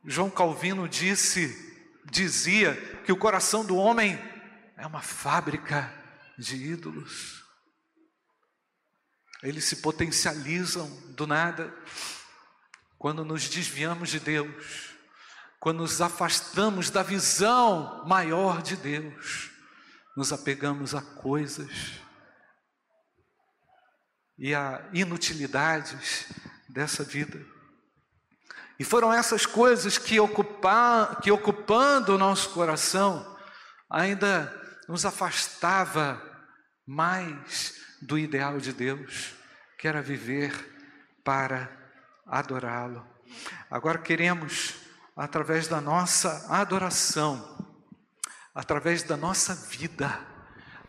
[0.05, 2.75] João Calvino disse, dizia
[3.05, 4.19] que o coração do homem
[4.75, 5.93] é uma fábrica
[6.37, 7.43] de ídolos.
[9.41, 11.73] Eles se potencializam do nada
[12.97, 14.93] quando nos desviamos de Deus,
[15.59, 19.51] quando nos afastamos da visão maior de Deus,
[20.15, 22.01] nos apegamos a coisas
[24.37, 26.25] e a inutilidades
[26.69, 27.52] dessa vida.
[28.79, 33.37] E foram essas coisas que, ocupar, que ocupando o nosso coração,
[33.89, 34.51] ainda
[34.87, 36.21] nos afastava
[36.85, 39.33] mais do ideal de Deus,
[39.77, 40.51] que era viver
[41.23, 41.69] para
[42.25, 43.05] adorá-lo.
[43.69, 44.75] Agora queremos,
[45.15, 47.53] através da nossa adoração,
[48.53, 50.19] através da nossa vida,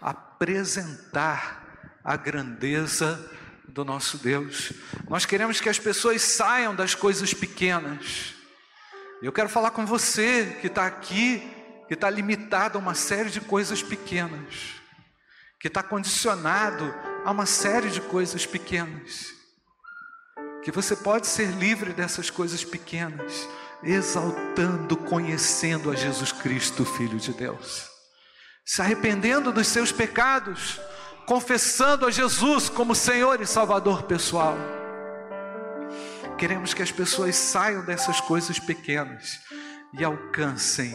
[0.00, 1.64] apresentar
[2.02, 3.30] a grandeza
[3.74, 4.72] do nosso Deus.
[5.10, 8.32] Nós queremos que as pessoas saiam das coisas pequenas.
[9.20, 11.42] Eu quero falar com você que está aqui
[11.86, 14.80] que está limitado a uma série de coisas pequenas,
[15.60, 16.94] que está condicionado
[17.24, 19.34] a uma série de coisas pequenas,
[20.62, 23.46] que você pode ser livre dessas coisas pequenas,
[23.82, 27.90] exaltando, conhecendo a Jesus Cristo, Filho de Deus,
[28.64, 30.80] se arrependendo dos seus pecados,
[31.26, 34.56] confessando a Jesus como Senhor e Salvador pessoal.
[36.38, 39.40] Queremos que as pessoas saiam dessas coisas pequenas
[39.92, 40.94] e alcancem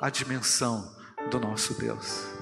[0.00, 0.94] a dimensão
[1.30, 2.35] do nosso Deus.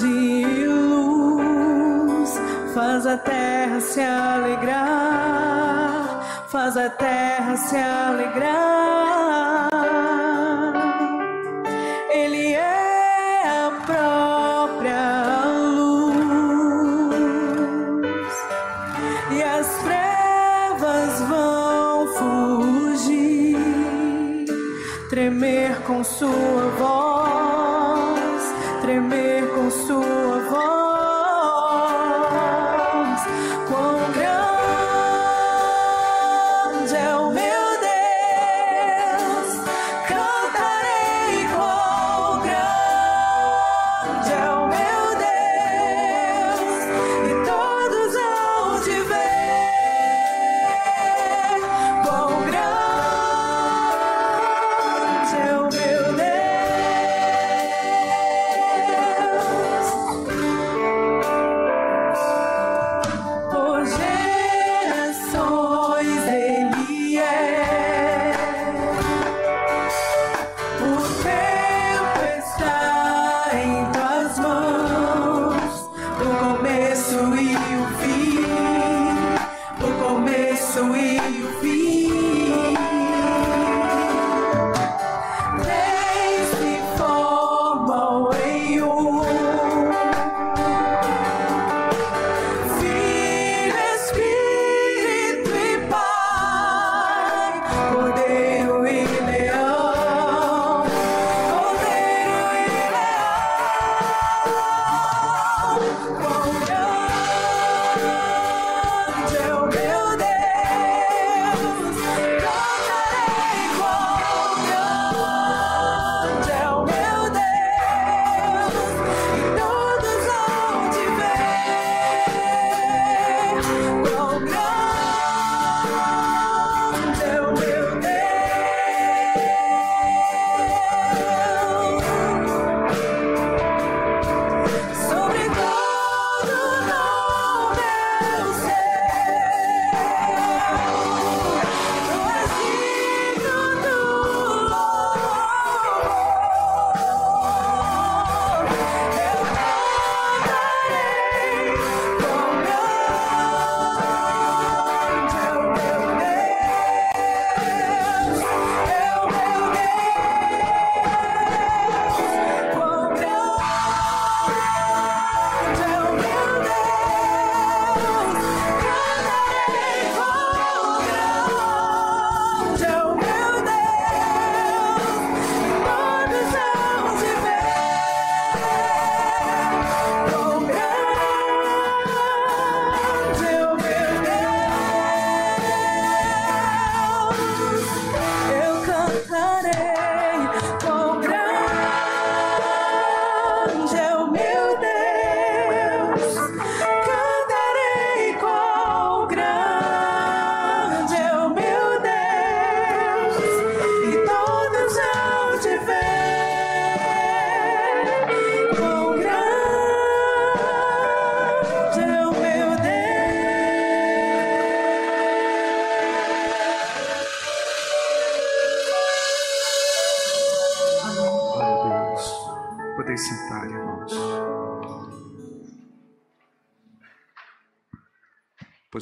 [0.00, 2.30] de luz,
[2.74, 5.24] faz a terra se alegrar,
[6.48, 9.17] faz a terra se alegrar.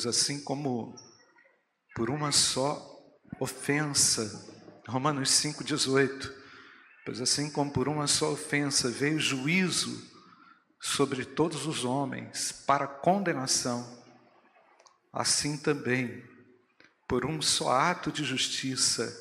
[0.06, 0.94] Assim como
[1.94, 2.96] por uma só
[3.40, 4.46] ofensa,
[4.86, 6.32] Romanos 5,18,
[7.04, 10.10] pois assim como por uma só ofensa veio juízo
[10.80, 14.04] sobre todos os homens para condenação,
[15.12, 16.22] assim também,
[17.08, 19.12] por um só ato de justiça,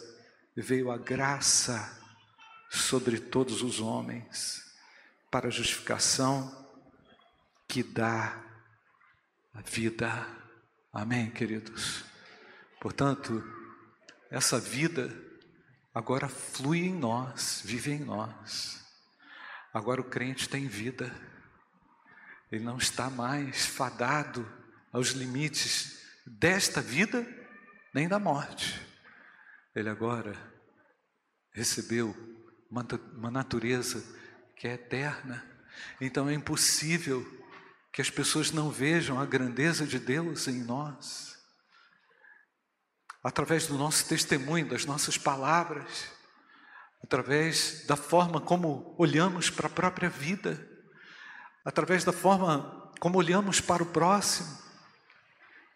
[0.55, 2.01] veio a graça
[2.69, 4.61] sobre todos os homens
[5.31, 6.65] para a justificação
[7.67, 8.41] que dá
[9.53, 10.44] a vida.
[10.97, 12.05] Amém, queridos?
[12.79, 13.43] Portanto,
[14.31, 15.13] essa vida
[15.93, 18.81] agora flui em nós, vive em nós.
[19.73, 21.13] Agora o crente tem vida.
[22.49, 24.49] Ele não está mais fadado
[24.89, 27.27] aos limites desta vida
[27.93, 28.81] nem da morte.
[29.75, 30.33] Ele agora
[31.51, 32.15] recebeu
[32.71, 34.01] uma, natureza
[34.55, 35.45] que é eterna.
[35.99, 37.21] Então é impossível
[37.95, 41.37] que as pessoas não vejam a grandeza de Deus em nós.
[43.23, 46.07] Através do nosso testemunho, das nossas palavras,
[47.01, 50.69] através da forma como olhamos para a própria vida,
[51.63, 54.59] através da forma como olhamos para o próximo,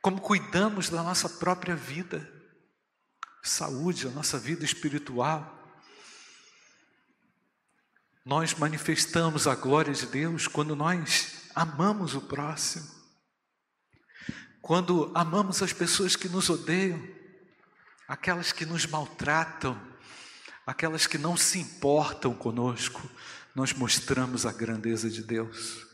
[0.01, 2.30] como cuidamos da nossa própria vida,
[3.41, 5.57] saúde, a nossa vida espiritual.
[8.26, 12.88] Nós manifestamos a glória de Deus quando nós amamos o próximo,
[14.62, 17.02] quando amamos as pessoas que nos odeiam,
[18.08, 19.80] aquelas que nos maltratam,
[20.66, 23.10] aquelas que não se importam conosco,
[23.56, 25.88] nós mostramos a grandeza de Deus.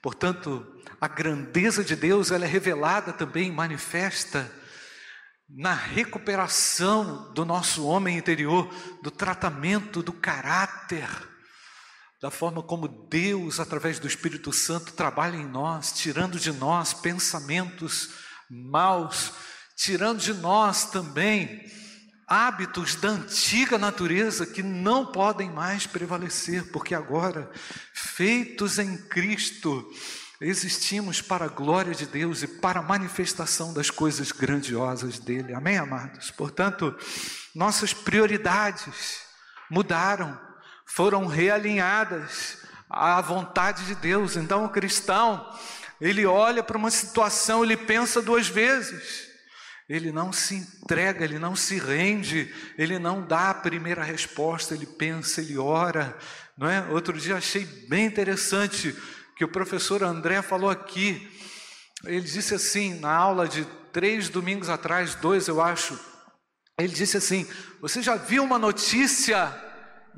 [0.00, 0.66] Portanto,
[1.00, 4.50] a grandeza de Deus ela é revelada também, manifesta
[5.48, 8.68] na recuperação do nosso homem interior,
[9.02, 11.08] do tratamento do caráter,
[12.20, 18.10] da forma como Deus, através do Espírito Santo, trabalha em nós, tirando de nós pensamentos
[18.50, 19.32] maus,
[19.76, 21.64] tirando de nós também
[22.26, 27.50] hábitos da antiga natureza que não podem mais prevalecer, porque agora,
[27.94, 29.88] feitos em Cristo,
[30.40, 35.54] existimos para a glória de Deus e para a manifestação das coisas grandiosas dele.
[35.54, 36.30] Amém, amados?
[36.30, 36.94] Portanto,
[37.54, 39.20] nossas prioridades
[39.70, 40.38] mudaram,
[40.88, 42.58] foram realinhadas
[42.88, 44.36] à vontade de Deus.
[44.36, 45.48] Então, o cristão,
[46.00, 49.28] ele olha para uma situação, ele pensa duas vezes.
[49.88, 54.86] Ele não se entrega, ele não se rende, ele não dá a primeira resposta, ele
[54.86, 56.16] pensa, ele ora,
[56.58, 56.86] não é?
[56.90, 58.94] Outro dia achei bem interessante
[59.36, 61.26] que o professor André falou aqui.
[62.04, 65.98] Ele disse assim, na aula de três domingos atrás, dois eu acho,
[66.78, 67.46] ele disse assim:
[67.80, 69.46] Você já viu uma notícia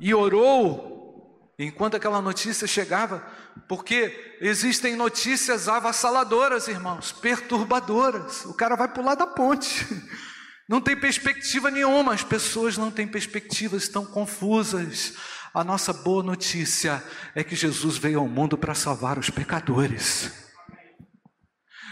[0.01, 3.23] e orou enquanto aquela notícia chegava?
[3.67, 8.45] Porque existem notícias avassaladoras, irmãos, perturbadoras.
[8.45, 9.85] O cara vai pular da ponte.
[10.67, 15.15] Não tem perspectiva nenhuma, as pessoas não têm perspectiva, estão confusas.
[15.53, 17.03] A nossa boa notícia
[17.35, 20.31] é que Jesus veio ao mundo para salvar os pecadores.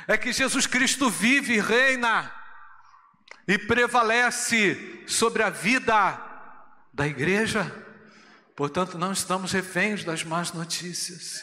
[0.07, 2.31] É que Jesus Cristo vive e reina
[3.45, 6.17] e prevalece sobre a vida
[6.93, 7.88] da igreja.
[8.59, 11.41] Portanto, não estamos reféns das más notícias,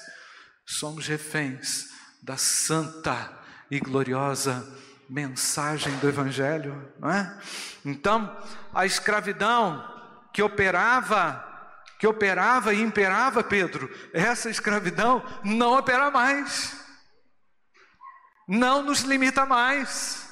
[0.66, 1.88] somos reféns
[2.22, 3.32] da santa
[3.70, 4.70] e gloriosa
[5.08, 7.40] mensagem do Evangelho, não é?
[7.86, 8.30] Então,
[8.74, 9.82] a escravidão
[10.30, 11.42] que operava
[11.98, 16.78] que operava e imperava Pedro, essa escravidão não opera mais,
[18.46, 20.28] não nos limita mais,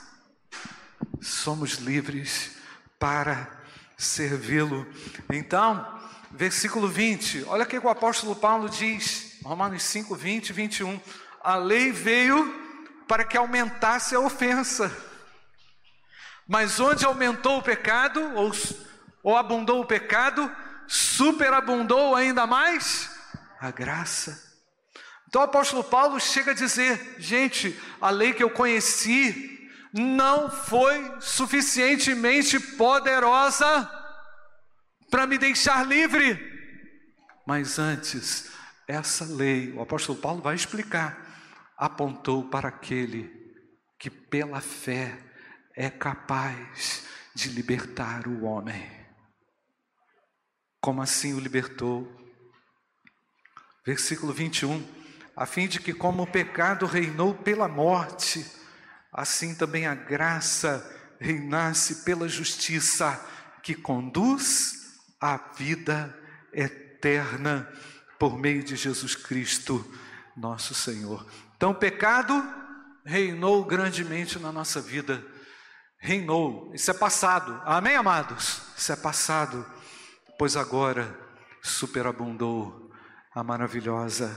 [1.22, 2.58] somos livres
[2.98, 3.64] para
[3.96, 4.86] servi-lo.
[5.32, 6.03] Então,
[6.34, 11.00] versículo 20, olha o que o apóstolo Paulo diz, Romanos 5, 20 e 21.
[11.40, 12.52] A lei veio
[13.06, 14.94] para que aumentasse a ofensa,
[16.46, 18.52] mas onde aumentou o pecado, ou,
[19.22, 20.50] ou abundou o pecado,
[20.88, 23.10] superabundou ainda mais
[23.60, 24.42] a graça.
[25.28, 31.14] Então o apóstolo Paulo chega a dizer: gente, a lei que eu conheci não foi
[31.20, 34.03] suficientemente poderosa
[35.10, 36.38] para me deixar livre,
[37.46, 38.50] mas antes,
[38.88, 43.30] essa lei, o apóstolo Paulo vai explicar, apontou para aquele
[43.98, 45.18] que pela fé
[45.76, 49.04] é capaz de libertar o homem
[50.84, 52.06] como assim o libertou.
[53.86, 54.86] Versículo 21,
[55.34, 58.44] a fim de que, como o pecado reinou pela morte,
[59.10, 60.84] assim também a graça
[61.18, 63.18] reinasse pela justiça,
[63.62, 64.83] que conduz
[65.24, 66.14] à vida
[66.52, 67.66] eterna
[68.18, 69.82] por meio de Jesus Cristo,
[70.36, 71.26] nosso Senhor.
[71.56, 72.44] Então, o pecado
[73.06, 75.24] reinou grandemente na nossa vida,
[75.98, 78.60] reinou, isso é passado, amém, amados?
[78.76, 79.64] Isso é passado,
[80.38, 81.18] pois agora
[81.62, 82.90] superabundou
[83.34, 84.30] a maravilhosa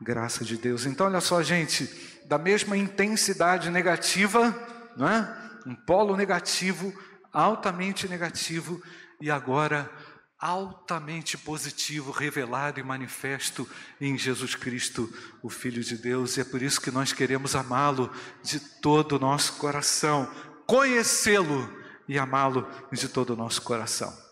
[0.00, 0.86] graça de Deus.
[0.86, 1.86] Então, olha só, gente,
[2.28, 4.54] da mesma intensidade negativa,
[4.96, 5.36] não é?
[5.66, 6.94] Um polo negativo,
[7.32, 8.80] altamente negativo,
[9.20, 9.90] e agora
[10.38, 13.68] altamente positivo, revelado e manifesto
[14.00, 15.12] em Jesus Cristo,
[15.42, 18.12] o Filho de Deus, e é por isso que nós queremos amá-lo
[18.42, 20.32] de todo o nosso coração,
[20.66, 21.68] conhecê-lo
[22.06, 24.27] e amá-lo de todo o nosso coração.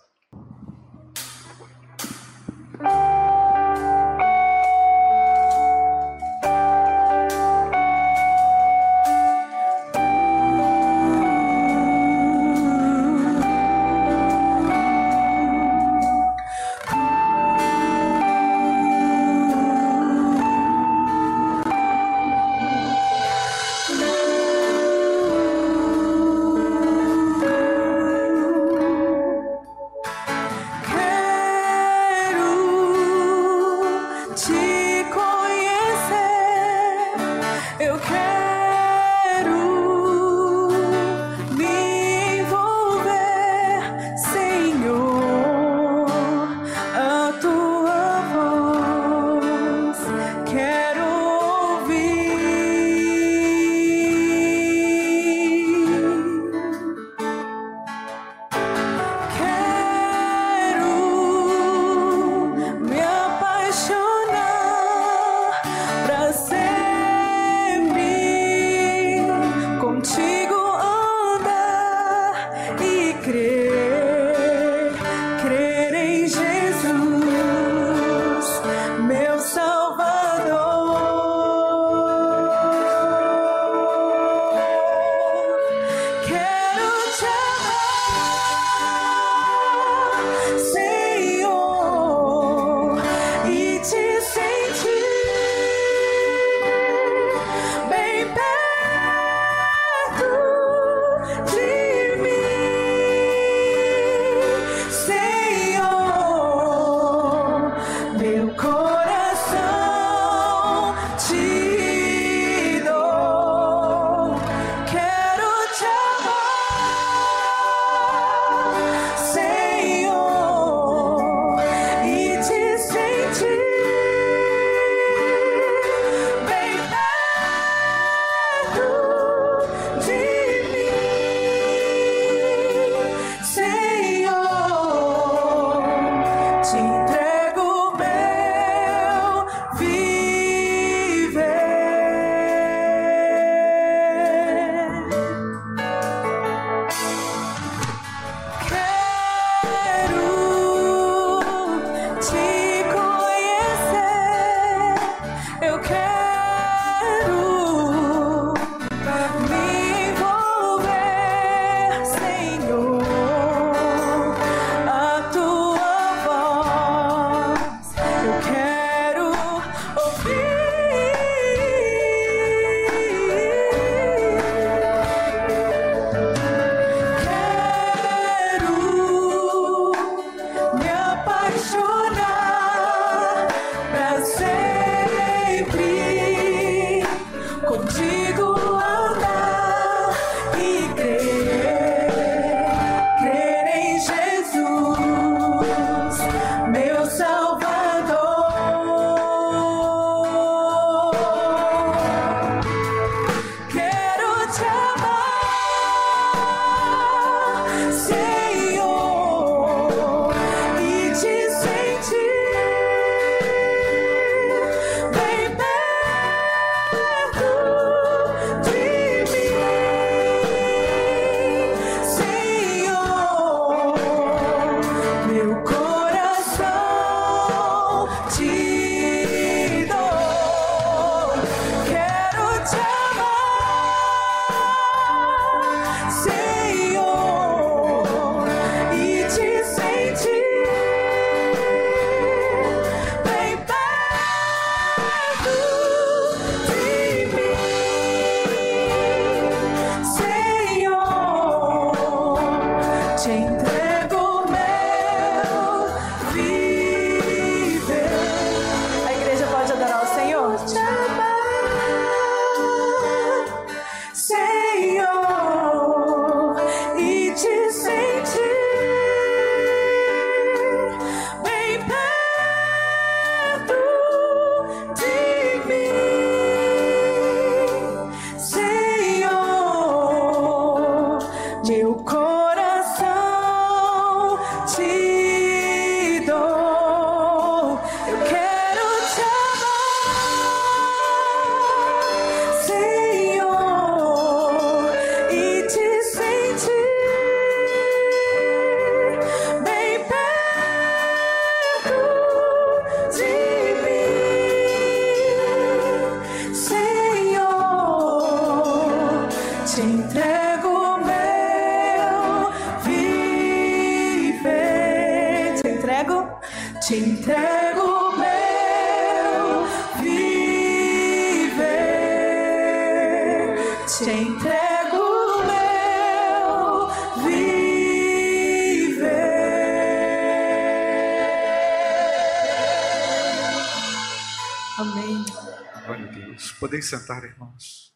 [336.77, 337.95] Podeis sentar, irmãos.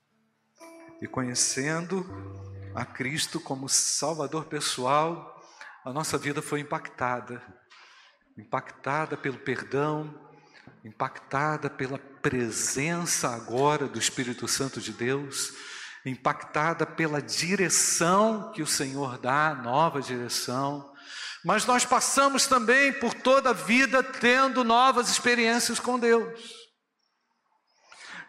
[1.03, 2.03] E conhecendo
[2.75, 5.39] a Cristo como Salvador pessoal,
[5.85, 7.43] a nossa vida foi impactada.
[8.39, 10.19] Impactada pelo perdão,
[10.83, 15.53] impactada pela presença agora do Espírito Santo de Deus,
[16.07, 20.91] impactada pela direção que o Senhor dá, nova direção.
[21.45, 26.60] Mas nós passamos também por toda a vida tendo novas experiências com Deus.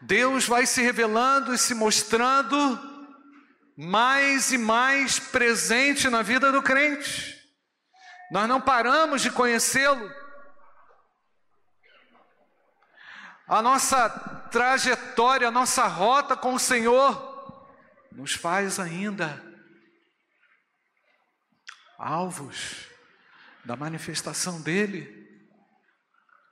[0.02, 2.58] Deus vai se revelando e se mostrando
[3.78, 7.40] mais e mais presente na vida do crente.
[8.32, 10.10] Nós não paramos de conhecê-lo.
[13.48, 14.10] A nossa
[14.50, 17.30] trajetória, a nossa rota com o Senhor
[18.12, 19.44] nos faz ainda
[21.98, 22.88] alvos
[23.66, 25.20] da manifestação dele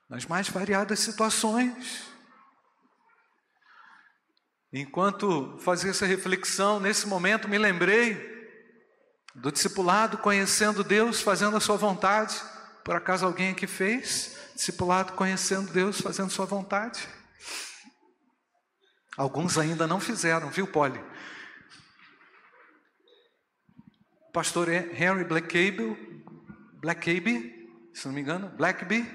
[0.09, 2.08] nas mais variadas situações.
[4.71, 8.37] Enquanto fazia essa reflexão, nesse momento me lembrei
[9.33, 12.39] do discipulado conhecendo Deus, fazendo a sua vontade.
[12.83, 14.37] Por acaso alguém aqui fez?
[14.55, 17.07] Discipulado conhecendo Deus, fazendo sua vontade.
[19.17, 21.03] Alguns ainda não fizeram, viu, Polly?
[24.31, 25.97] Pastor Henry Blackable,
[26.75, 29.05] Blackable, se não me engano, Blackby,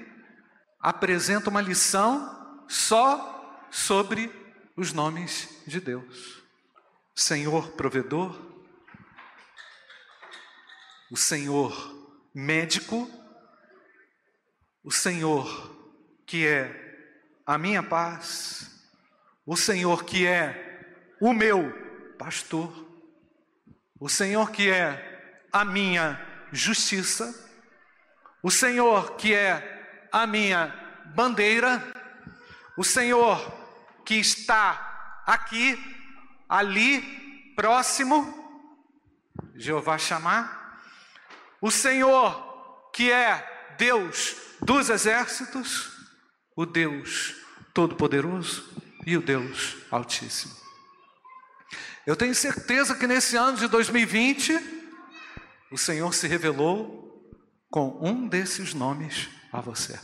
[0.79, 4.44] apresenta uma lição só sobre
[4.75, 6.43] os nomes de Deus.
[7.15, 8.37] Senhor provedor,
[11.09, 11.73] o Senhor
[12.33, 13.09] médico,
[14.83, 15.73] o Senhor
[16.25, 16.83] que é
[17.45, 18.69] a minha paz,
[19.45, 21.71] o Senhor que é o meu
[22.17, 22.85] pastor,
[23.97, 26.19] o Senhor que é a minha
[26.51, 27.33] justiça,
[28.43, 30.67] o Senhor que é a minha
[31.15, 31.81] bandeira,
[32.75, 33.64] o Senhor
[34.05, 35.77] que está aqui,
[36.47, 38.43] ali, próximo,
[39.55, 40.79] Jeová chamar,
[41.59, 45.91] o Senhor que é Deus dos exércitos,
[46.55, 47.35] o Deus
[47.73, 48.73] Todo-Poderoso
[49.05, 50.55] e o Deus Altíssimo.
[52.05, 54.57] Eu tenho certeza que nesse ano de 2020,
[55.71, 57.03] o Senhor se revelou
[57.69, 59.99] com um desses nomes a você.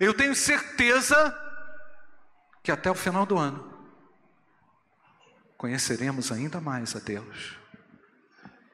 [0.00, 1.47] Eu tenho certeza
[2.68, 3.66] que até o final do ano
[5.56, 7.56] conheceremos ainda mais a Deus,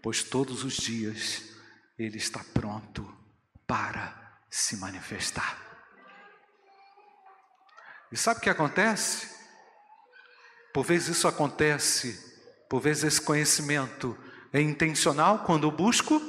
[0.03, 1.45] pois todos os dias
[1.97, 3.09] Ele está pronto
[3.69, 5.57] para se manifestar.
[8.11, 9.29] E sabe o que acontece?
[10.73, 12.19] Por vezes isso acontece,
[12.69, 14.19] por vezes esse conhecimento
[14.53, 16.21] é intencional quando eu busco,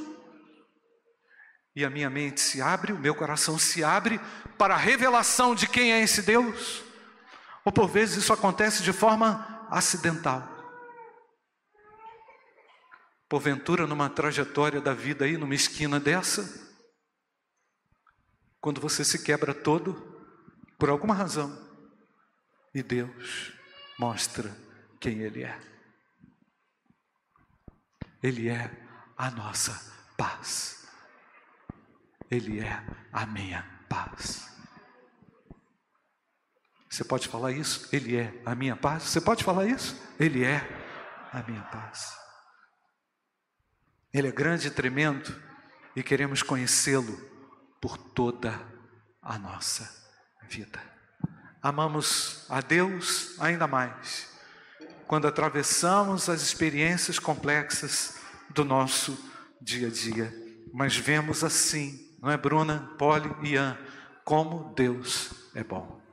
[1.76, 4.22] e a minha mente se abre, o meu coração se abre
[4.56, 6.85] para a revelação de quem é esse Deus,
[7.66, 10.48] ou por vezes isso acontece de forma acidental.
[13.28, 16.64] Porventura, numa trajetória da vida aí, numa esquina dessa,
[18.62, 19.94] quando você se quebra todo,
[20.78, 21.66] por alguma razão,
[22.74, 23.52] e Deus
[23.98, 24.56] mostra
[25.00, 25.60] quem Ele é.
[28.22, 28.72] Ele é
[29.18, 30.88] a nossa paz.
[32.30, 34.55] Ele é a minha paz.
[36.96, 37.90] Você pode falar isso?
[37.92, 39.04] Ele é a minha paz?
[39.04, 40.02] Você pode falar isso?
[40.18, 40.66] Ele é
[41.30, 42.18] a minha paz.
[44.14, 45.30] Ele é grande e tremendo
[45.94, 47.20] e queremos conhecê-lo
[47.82, 48.58] por toda
[49.22, 49.94] a nossa
[50.48, 50.82] vida.
[51.62, 54.32] Amamos a Deus ainda mais
[55.06, 58.22] quando atravessamos as experiências complexas
[58.52, 59.20] do nosso
[59.62, 60.34] dia a dia,
[60.74, 63.78] mas vemos assim, não é, Bruna, Poli e Ian,
[64.24, 66.05] como Deus é bom.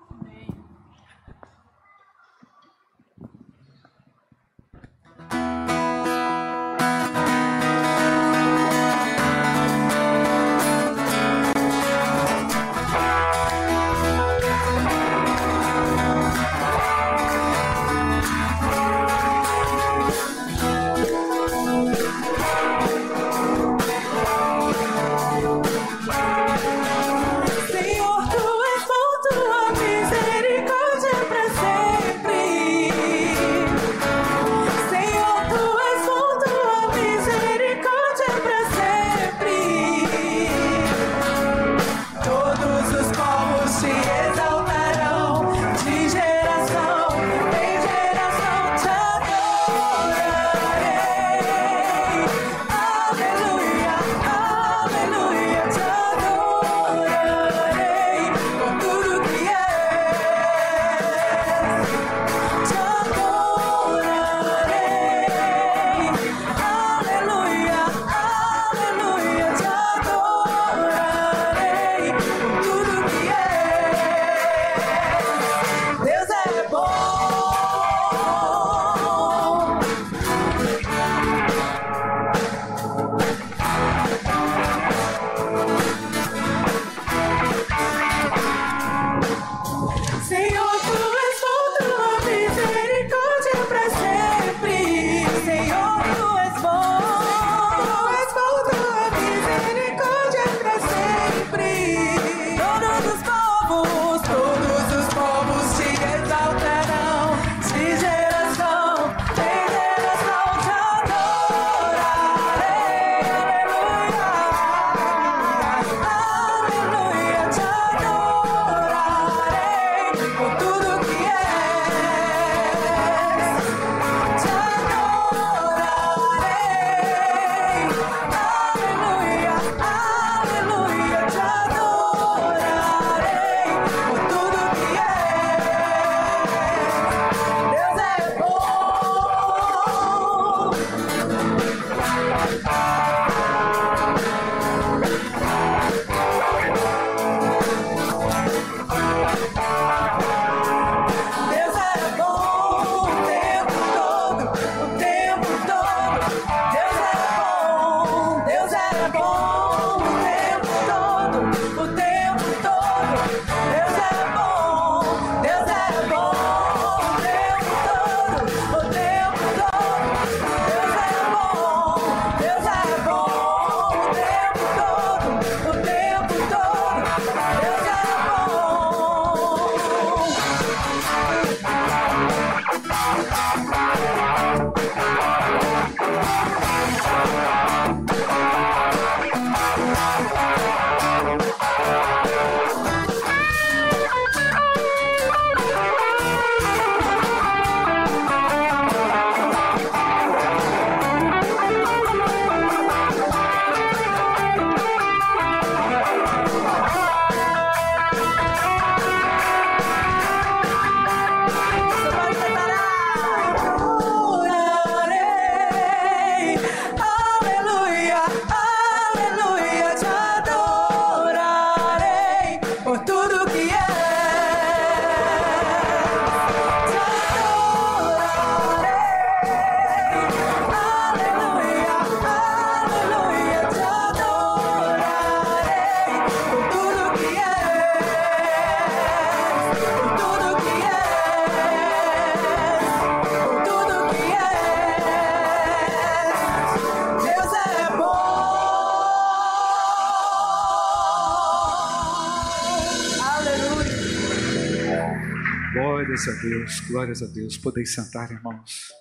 [256.92, 257.56] Glórias a Deus.
[257.56, 258.92] Podeis sentar, irmãos.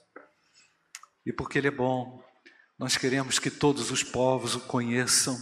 [1.25, 2.23] E porque Ele é bom,
[2.79, 5.37] nós queremos que todos os povos o conheçam.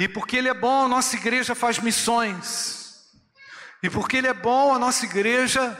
[0.00, 3.06] E porque Ele é bom, nossa igreja faz missões.
[3.80, 5.78] E porque Ele é bom, a nossa igreja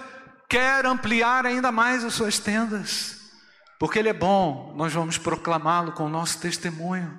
[0.48, 3.16] quer ampliar ainda mais as suas tendas.
[3.76, 7.18] Porque Ele é bom, nós vamos proclamá-lo com o nosso testemunho.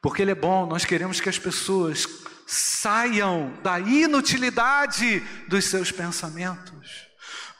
[0.00, 2.06] Porque Ele é bom, nós queremos que as pessoas
[2.46, 7.09] saiam da inutilidade dos seus pensamentos.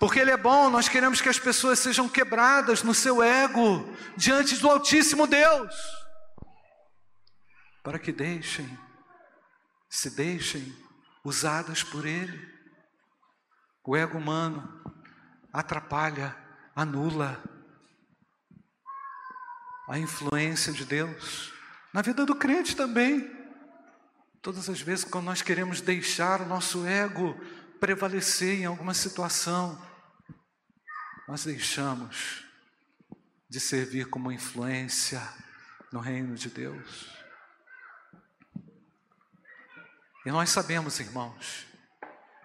[0.01, 3.87] Porque Ele é bom, nós queremos que as pessoas sejam quebradas no seu ego
[4.17, 5.75] diante do Altíssimo Deus,
[7.85, 8.79] para que deixem,
[9.91, 10.75] se deixem
[11.23, 12.49] usadas por Ele.
[13.85, 14.83] O ego humano
[15.53, 16.35] atrapalha,
[16.75, 17.43] anula
[19.87, 21.53] a influência de Deus
[21.93, 23.31] na vida do crente também.
[24.41, 27.39] Todas as vezes quando nós queremos deixar o nosso ego
[27.79, 29.90] prevalecer em alguma situação,
[31.31, 32.45] nós deixamos
[33.49, 35.23] de servir como influência
[35.93, 37.07] no reino de Deus.
[40.27, 41.69] E nós sabemos, irmãos,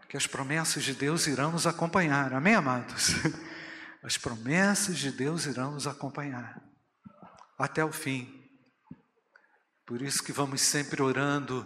[0.07, 3.15] que as promessas de Deus irão nos acompanhar, amém, amados?
[4.03, 6.61] As promessas de Deus irão nos acompanhar
[7.57, 8.47] até o fim.
[9.83, 11.65] Por isso que vamos sempre orando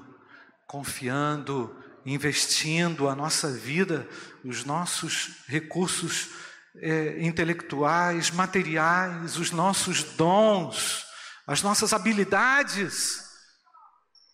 [0.66, 4.08] confiando, investindo a nossa vida,
[4.46, 11.06] os nossos recursos é, intelectuais, materiais, os nossos dons,
[11.48, 13.24] as nossas habilidades,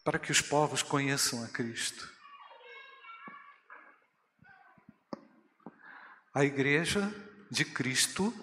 [0.03, 2.09] para que os povos conheçam a Cristo.
[6.33, 7.13] A igreja
[7.49, 8.33] de Cristo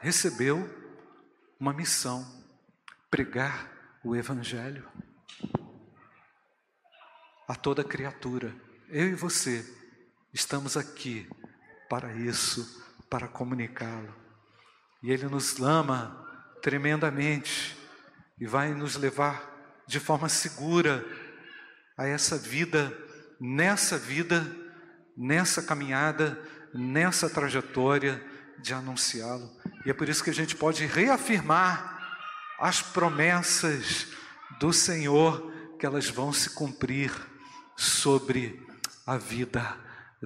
[0.00, 0.68] recebeu
[1.60, 2.26] uma missão:
[3.10, 3.70] pregar
[4.04, 4.90] o Evangelho
[7.48, 8.54] a toda criatura.
[8.88, 9.64] Eu e você
[10.32, 11.28] estamos aqui
[11.88, 14.14] para isso, para comunicá-lo.
[15.02, 16.24] E Ele nos ama
[16.62, 17.76] tremendamente
[18.38, 21.04] e vai nos levar de forma segura
[21.96, 22.92] a essa vida,
[23.40, 24.44] nessa vida,
[25.16, 26.38] nessa caminhada,
[26.74, 28.22] nessa trajetória
[28.58, 29.50] de anunciá-lo.
[29.84, 31.96] E é por isso que a gente pode reafirmar
[32.58, 34.08] as promessas
[34.58, 37.12] do Senhor, que elas vão se cumprir
[37.76, 38.60] sobre
[39.06, 39.76] a vida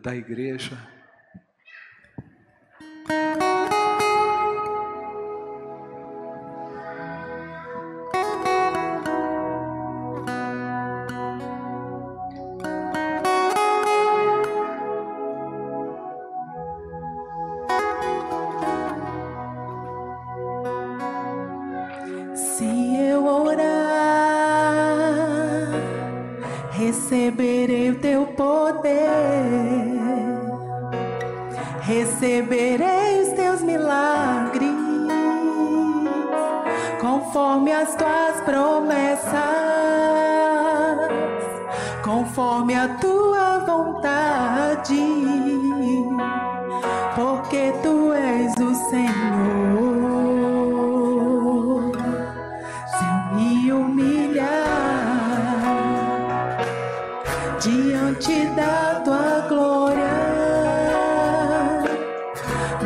[0.01, 1.00] da igreja.
[3.11, 3.60] Receberei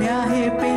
[0.05, 0.74] me arrepender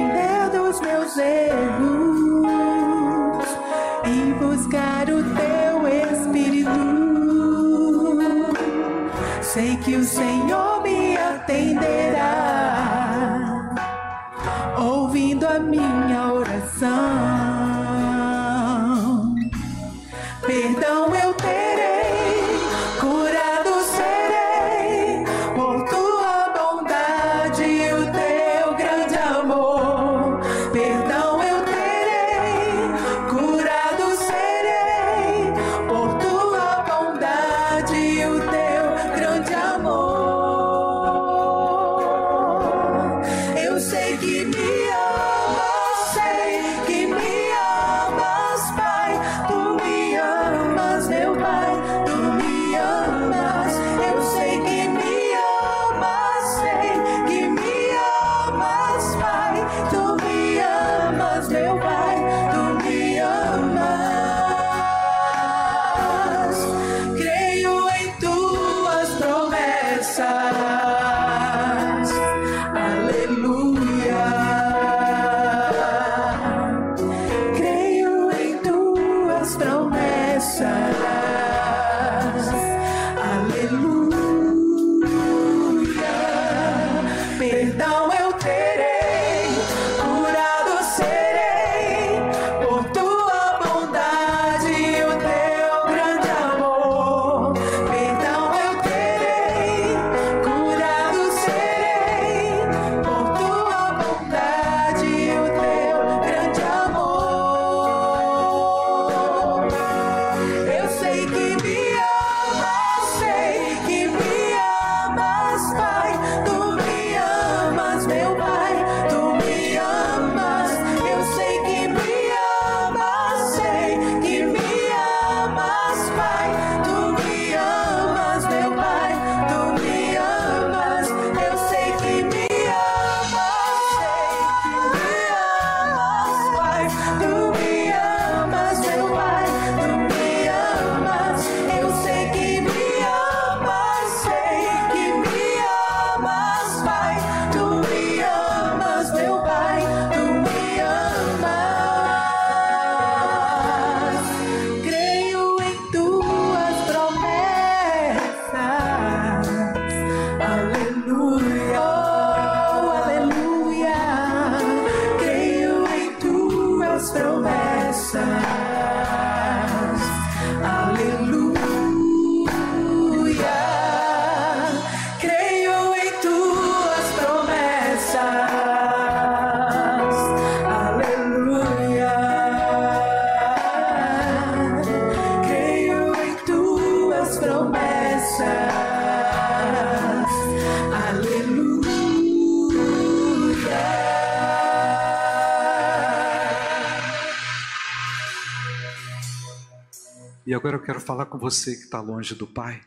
[200.87, 202.81] quero falar com você que está longe do Pai.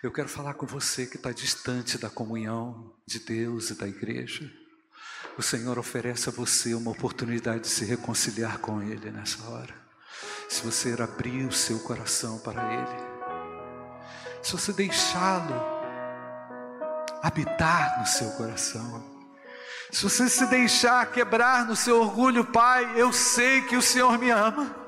[0.00, 4.48] Eu quero falar com você que está distante da comunhão de Deus e da igreja.
[5.36, 9.74] O Senhor oferece a você uma oportunidade de se reconciliar com Ele nessa hora.
[10.48, 15.60] Se você abrir o seu coração para Ele, se você deixá-lo
[17.20, 19.26] habitar no seu coração,
[19.90, 24.30] se você se deixar quebrar no seu orgulho, Pai, eu sei que o Senhor me
[24.30, 24.85] ama,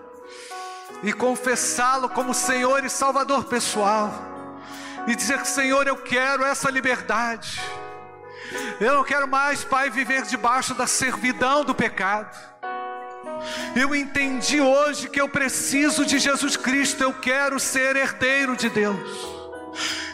[1.03, 4.13] e confessá-lo como Senhor e Salvador pessoal,
[5.07, 7.61] e dizer: Senhor, eu quero essa liberdade,
[8.81, 12.37] eu não quero mais, Pai, viver debaixo da servidão do pecado.
[13.77, 19.39] Eu entendi hoje que eu preciso de Jesus Cristo, eu quero ser herdeiro de Deus.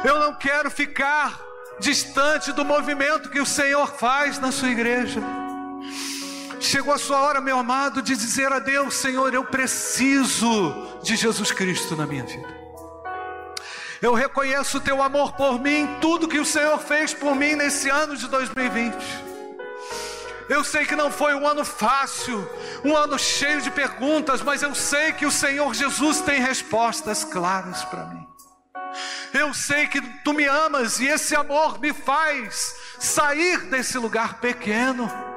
[0.04, 1.40] Eu não quero ficar
[1.80, 5.20] distante do movimento que o Senhor faz na sua igreja.
[6.64, 11.52] Chegou a sua hora, meu amado, de dizer a Deus: Senhor, eu preciso de Jesus
[11.52, 12.48] Cristo na minha vida.
[14.00, 17.90] Eu reconheço o teu amor por mim, tudo que o Senhor fez por mim nesse
[17.90, 18.96] ano de 2020.
[20.48, 22.50] Eu sei que não foi um ano fácil,
[22.82, 27.84] um ano cheio de perguntas, mas eu sei que o Senhor Jesus tem respostas claras
[27.84, 28.26] para mim.
[29.34, 35.33] Eu sei que tu me amas e esse amor me faz sair desse lugar pequeno.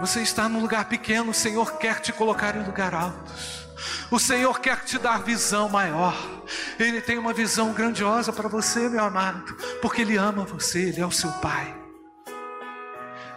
[0.00, 3.64] Você está num lugar pequeno, o Senhor quer te colocar em lugar altos.
[4.10, 6.14] O Senhor quer te dar visão maior.
[6.78, 11.06] Ele tem uma visão grandiosa para você, meu amado, porque Ele ama você, Ele é
[11.06, 11.74] o seu Pai.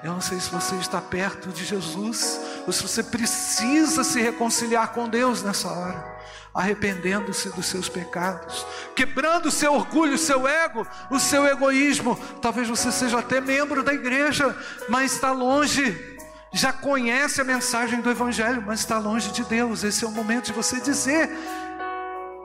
[0.03, 4.89] Eu não sei se você está perto de Jesus ou se você precisa se reconciliar
[4.89, 6.17] com Deus nessa hora
[6.57, 8.65] arrependendo-se dos seus pecados,
[8.95, 12.19] quebrando o seu orgulho, o seu ego, o seu egoísmo.
[12.41, 14.57] Talvez você seja até membro da igreja,
[14.89, 16.16] mas está longe,
[16.57, 19.83] já conhece a mensagem do Evangelho, mas está longe de Deus.
[19.83, 21.29] Esse é o momento de você dizer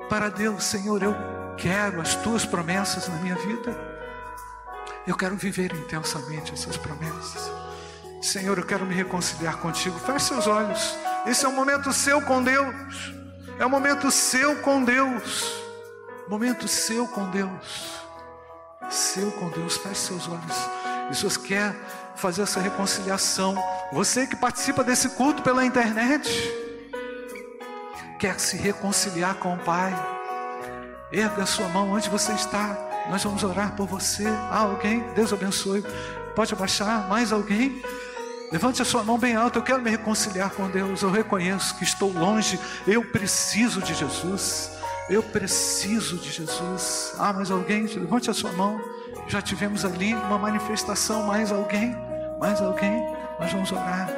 [0.08, 1.16] para Deus: Senhor, eu
[1.56, 3.76] quero as tuas promessas na minha vida,
[5.06, 7.50] eu quero viver intensamente essas promessas.
[8.20, 9.98] Senhor, eu quero me reconciliar contigo.
[9.98, 10.96] Feche seus olhos.
[11.26, 13.12] Esse é o momento seu com Deus.
[13.58, 15.52] É um momento seu com Deus.
[16.28, 17.96] Momento seu com Deus.
[18.88, 19.76] Seu com Deus.
[19.76, 20.56] Feche seus olhos.
[21.10, 21.74] Você quer
[22.16, 23.54] fazer essa reconciliação,
[23.92, 26.30] você que participa desse culto pela internet,
[28.18, 29.92] quer se reconciliar com o Pai,
[31.10, 32.76] erga a sua mão onde você está.
[33.10, 34.26] Nós vamos orar por você.
[34.26, 35.00] Ah, alguém?
[35.14, 35.84] Deus abençoe.
[36.34, 37.08] Pode abaixar?
[37.08, 37.82] Mais alguém?
[38.52, 39.58] Levante a sua mão bem alta.
[39.58, 41.02] Eu quero me reconciliar com Deus.
[41.02, 42.60] Eu reconheço que estou longe.
[42.86, 44.70] Eu preciso de Jesus.
[45.08, 47.14] Eu preciso de Jesus.
[47.18, 47.86] Ah, mas alguém?
[47.86, 48.80] Levante a sua mão.
[49.28, 51.24] Já tivemos ali uma manifestação.
[51.24, 51.96] Mais alguém?
[52.38, 53.04] Mais alguém?
[53.38, 54.08] Nós vamos orar.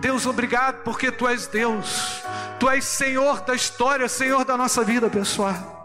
[0.00, 2.22] Deus, obrigado porque Tu és Deus.
[2.58, 5.78] Tu és Senhor da história, Senhor da nossa vida pessoal.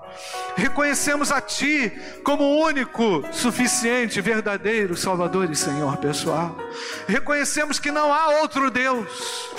[0.55, 1.91] Reconhecemos a Ti
[2.23, 6.55] como único, suficiente, verdadeiro Salvador e Senhor pessoal.
[7.07, 9.49] Reconhecemos que não há outro Deus.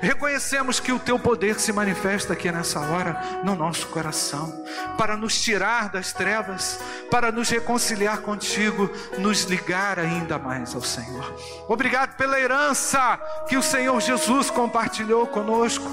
[0.00, 4.64] Reconhecemos que o teu poder se manifesta aqui nessa hora no nosso coração,
[4.96, 11.34] para nos tirar das trevas, para nos reconciliar contigo, nos ligar ainda mais ao Senhor.
[11.68, 15.90] Obrigado pela herança que o Senhor Jesus compartilhou conosco.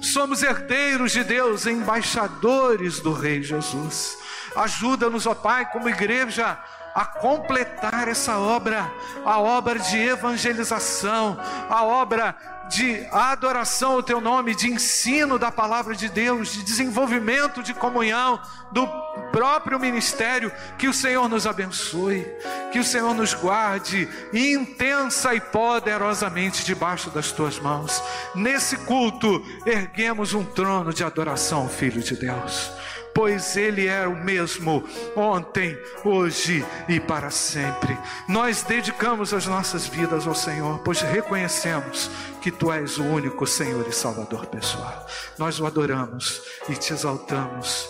[0.00, 4.18] Somos herdeiros de Deus, embaixadores do Rei Jesus.
[4.54, 6.58] Ajuda-nos, ó Pai, como igreja
[6.98, 8.92] a completar essa obra,
[9.24, 11.38] a obra de evangelização,
[11.70, 12.34] a obra
[12.68, 18.40] de adoração ao teu nome, de ensino da palavra de Deus, de desenvolvimento de comunhão
[18.72, 18.84] do
[19.30, 22.26] próprio ministério, que o Senhor nos abençoe,
[22.72, 28.02] que o Senhor nos guarde intensa e poderosamente debaixo das tuas mãos.
[28.34, 32.72] Nesse culto, erguemos um trono de adoração, Filho de Deus
[33.18, 34.84] pois Ele é o mesmo
[35.16, 37.98] ontem, hoje e para sempre.
[38.28, 42.08] Nós dedicamos as nossas vidas ao Senhor, pois reconhecemos
[42.40, 45.04] que Tu és o único Senhor e Salvador pessoal.
[45.36, 47.88] Nós o adoramos e te exaltamos.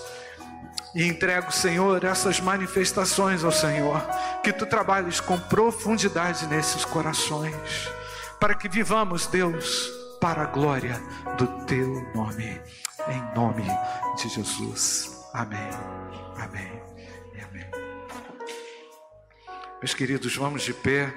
[0.95, 4.01] E entrego, Senhor, essas manifestações ao Senhor,
[4.43, 7.55] que tu trabalhes com profundidade nesses corações,
[8.41, 9.91] para que vivamos, Deus,
[10.23, 10.99] para a glória
[11.37, 12.59] do teu nome,
[13.09, 13.67] em nome
[14.17, 15.18] de Jesus.
[15.33, 15.71] Amém.
[16.37, 16.83] Amém.
[17.35, 17.71] E amém.
[19.81, 21.13] Meus queridos, vamos de pé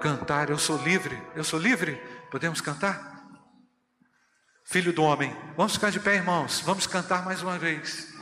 [0.00, 0.50] cantar.
[0.50, 1.20] Eu sou livre.
[1.34, 1.96] Eu sou livre.
[2.30, 3.16] Podemos cantar?
[4.64, 5.34] Filho do homem.
[5.56, 6.60] Vamos ficar de pé, irmãos.
[6.60, 8.15] Vamos cantar mais uma vez.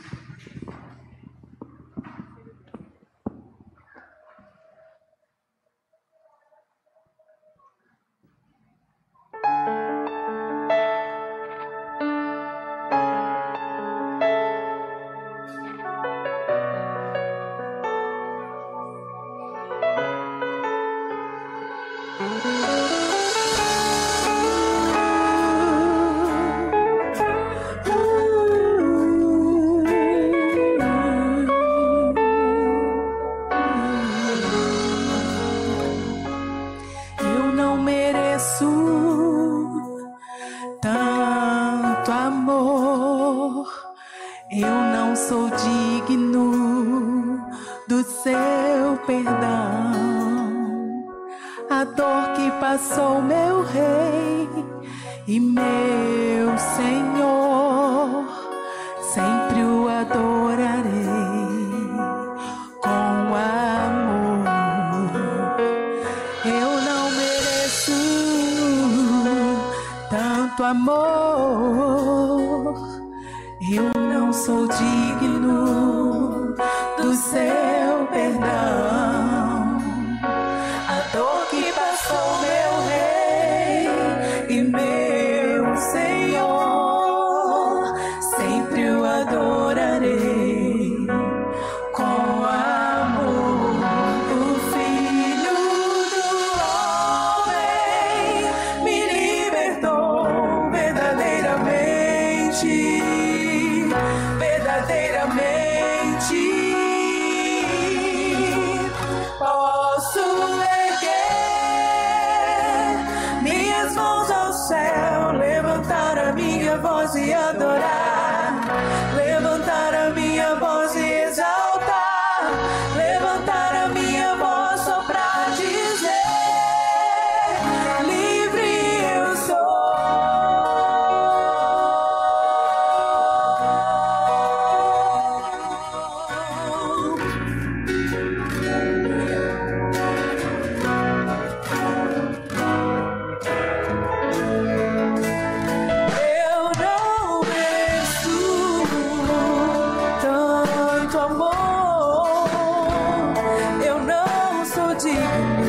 [155.03, 155.64] Não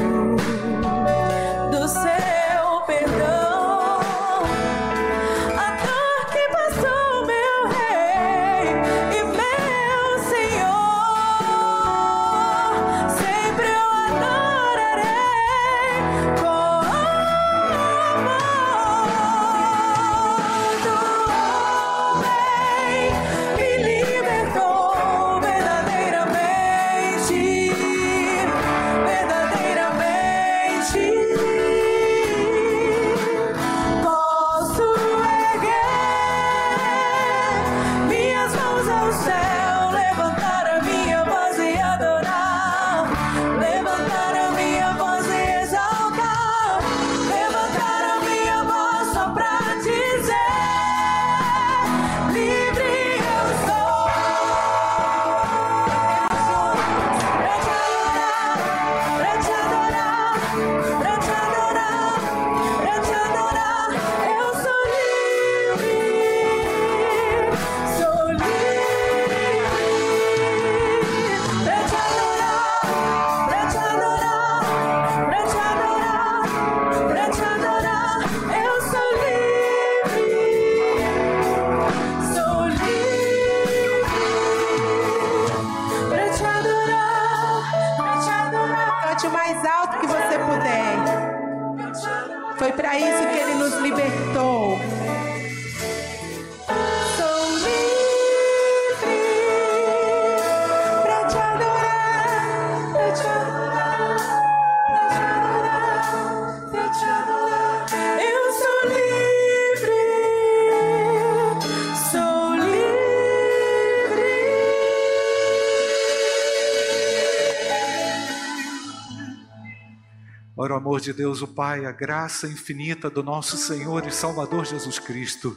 [121.07, 125.57] de Deus, o Pai, a graça infinita do nosso Senhor e Salvador Jesus Cristo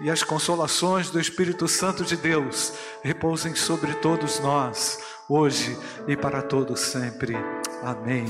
[0.00, 2.72] e as consolações do Espírito Santo de Deus
[3.04, 4.98] repousem sobre todos nós,
[5.28, 7.36] hoje e para todos sempre.
[7.84, 8.26] Amém,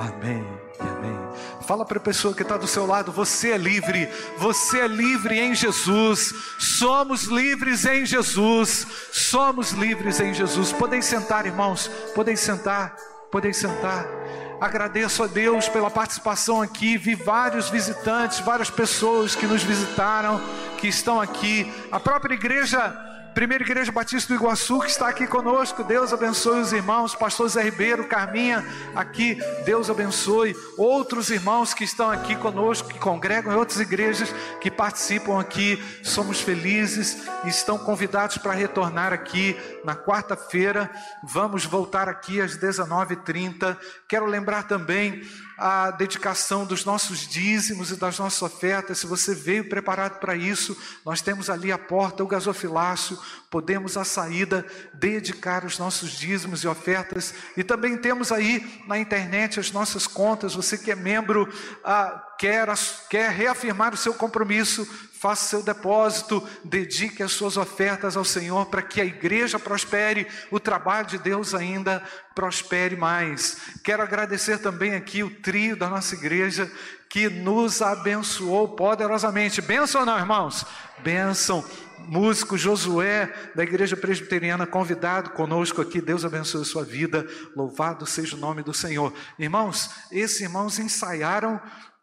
[0.00, 0.44] amém
[0.80, 1.16] e amém.
[1.62, 5.38] Fala para a pessoa que está do seu lado: você é livre, você é livre
[5.38, 10.72] em Jesus, somos livres em Jesus, somos livres em Jesus.
[10.72, 12.96] Podem sentar, irmãos, podem sentar,
[13.30, 14.19] podem sentar.
[14.60, 16.98] Agradeço a Deus pela participação aqui.
[16.98, 20.38] Vi vários visitantes, várias pessoas que nos visitaram,
[20.76, 21.72] que estão aqui.
[21.90, 22.94] A própria igreja,
[23.34, 25.84] Primeira Igreja Batista do Iguaçu, que está aqui conosco.
[25.84, 27.14] Deus abençoe os irmãos.
[27.14, 29.38] Pastor Zé Ribeiro, Carminha, aqui.
[29.64, 30.54] Deus abençoe.
[30.76, 35.82] Outros irmãos que estão aqui conosco, que congregam em outras igrejas, que participam aqui.
[36.02, 40.90] Somos felizes e estão convidados para retornar aqui na quarta-feira.
[41.22, 43.76] Vamos voltar aqui às 19h30.
[44.08, 45.22] Quero lembrar também
[45.60, 48.98] a dedicação dos nossos dízimos e das nossas ofertas.
[48.98, 50.74] Se você veio preparado para isso,
[51.04, 53.18] nós temos ali à porta o gasofilácio.
[53.50, 54.64] podemos à saída
[54.94, 57.34] dedicar os nossos dízimos e ofertas.
[57.56, 60.54] E também temos aí na internet as nossas contas.
[60.54, 61.46] Você que é membro,
[61.84, 62.66] ah, quer,
[63.10, 64.88] quer reafirmar o seu compromisso,
[65.20, 70.58] faça seu depósito, dedique as suas ofertas ao Senhor para que a igreja prospere, o
[70.58, 72.02] trabalho de Deus ainda
[72.34, 73.58] prospere mais.
[73.84, 76.72] Quero agradecer também aqui o trio da nossa igreja
[77.06, 79.60] que nos abençoou poderosamente.
[79.60, 80.64] Benção não, irmãos?
[81.00, 81.62] Benção.
[81.98, 86.00] Músico Josué, da Igreja Presbiteriana, convidado conosco aqui.
[86.00, 87.26] Deus abençoe a sua vida.
[87.54, 89.12] Louvado seja o nome do Senhor.
[89.38, 91.60] Irmãos, esses irmãos ensaiaram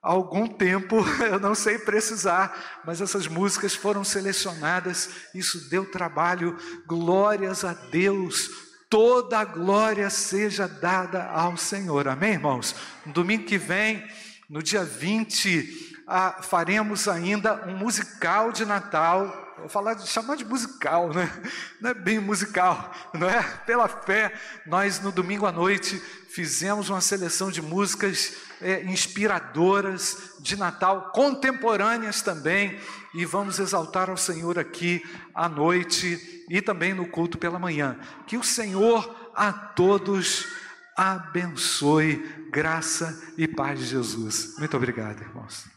[0.08, 6.58] algum tempo, eu não sei precisar, mas essas músicas foram selecionadas, isso deu trabalho,
[6.88, 8.50] glórias a Deus,
[8.90, 12.74] toda a glória seja dada ao Senhor, amém, irmãos?
[13.06, 14.08] No domingo que vem,
[14.50, 19.56] no dia 20, ah, faremos ainda um musical de Natal.
[19.58, 21.30] Vou falar de chamar de musical, né?
[21.82, 23.44] Não é bem musical, não é?
[23.66, 24.32] Pela fé,
[24.66, 32.22] nós no domingo à noite fizemos uma seleção de músicas é, inspiradoras de Natal, contemporâneas
[32.22, 32.80] também,
[33.14, 35.04] e vamos exaltar ao Senhor aqui
[35.34, 37.98] à noite e também no culto pela manhã.
[38.26, 40.48] Que o Senhor a todos
[40.96, 44.56] abençoe, graça e paz de Jesus.
[44.58, 45.77] Muito obrigado, irmãos.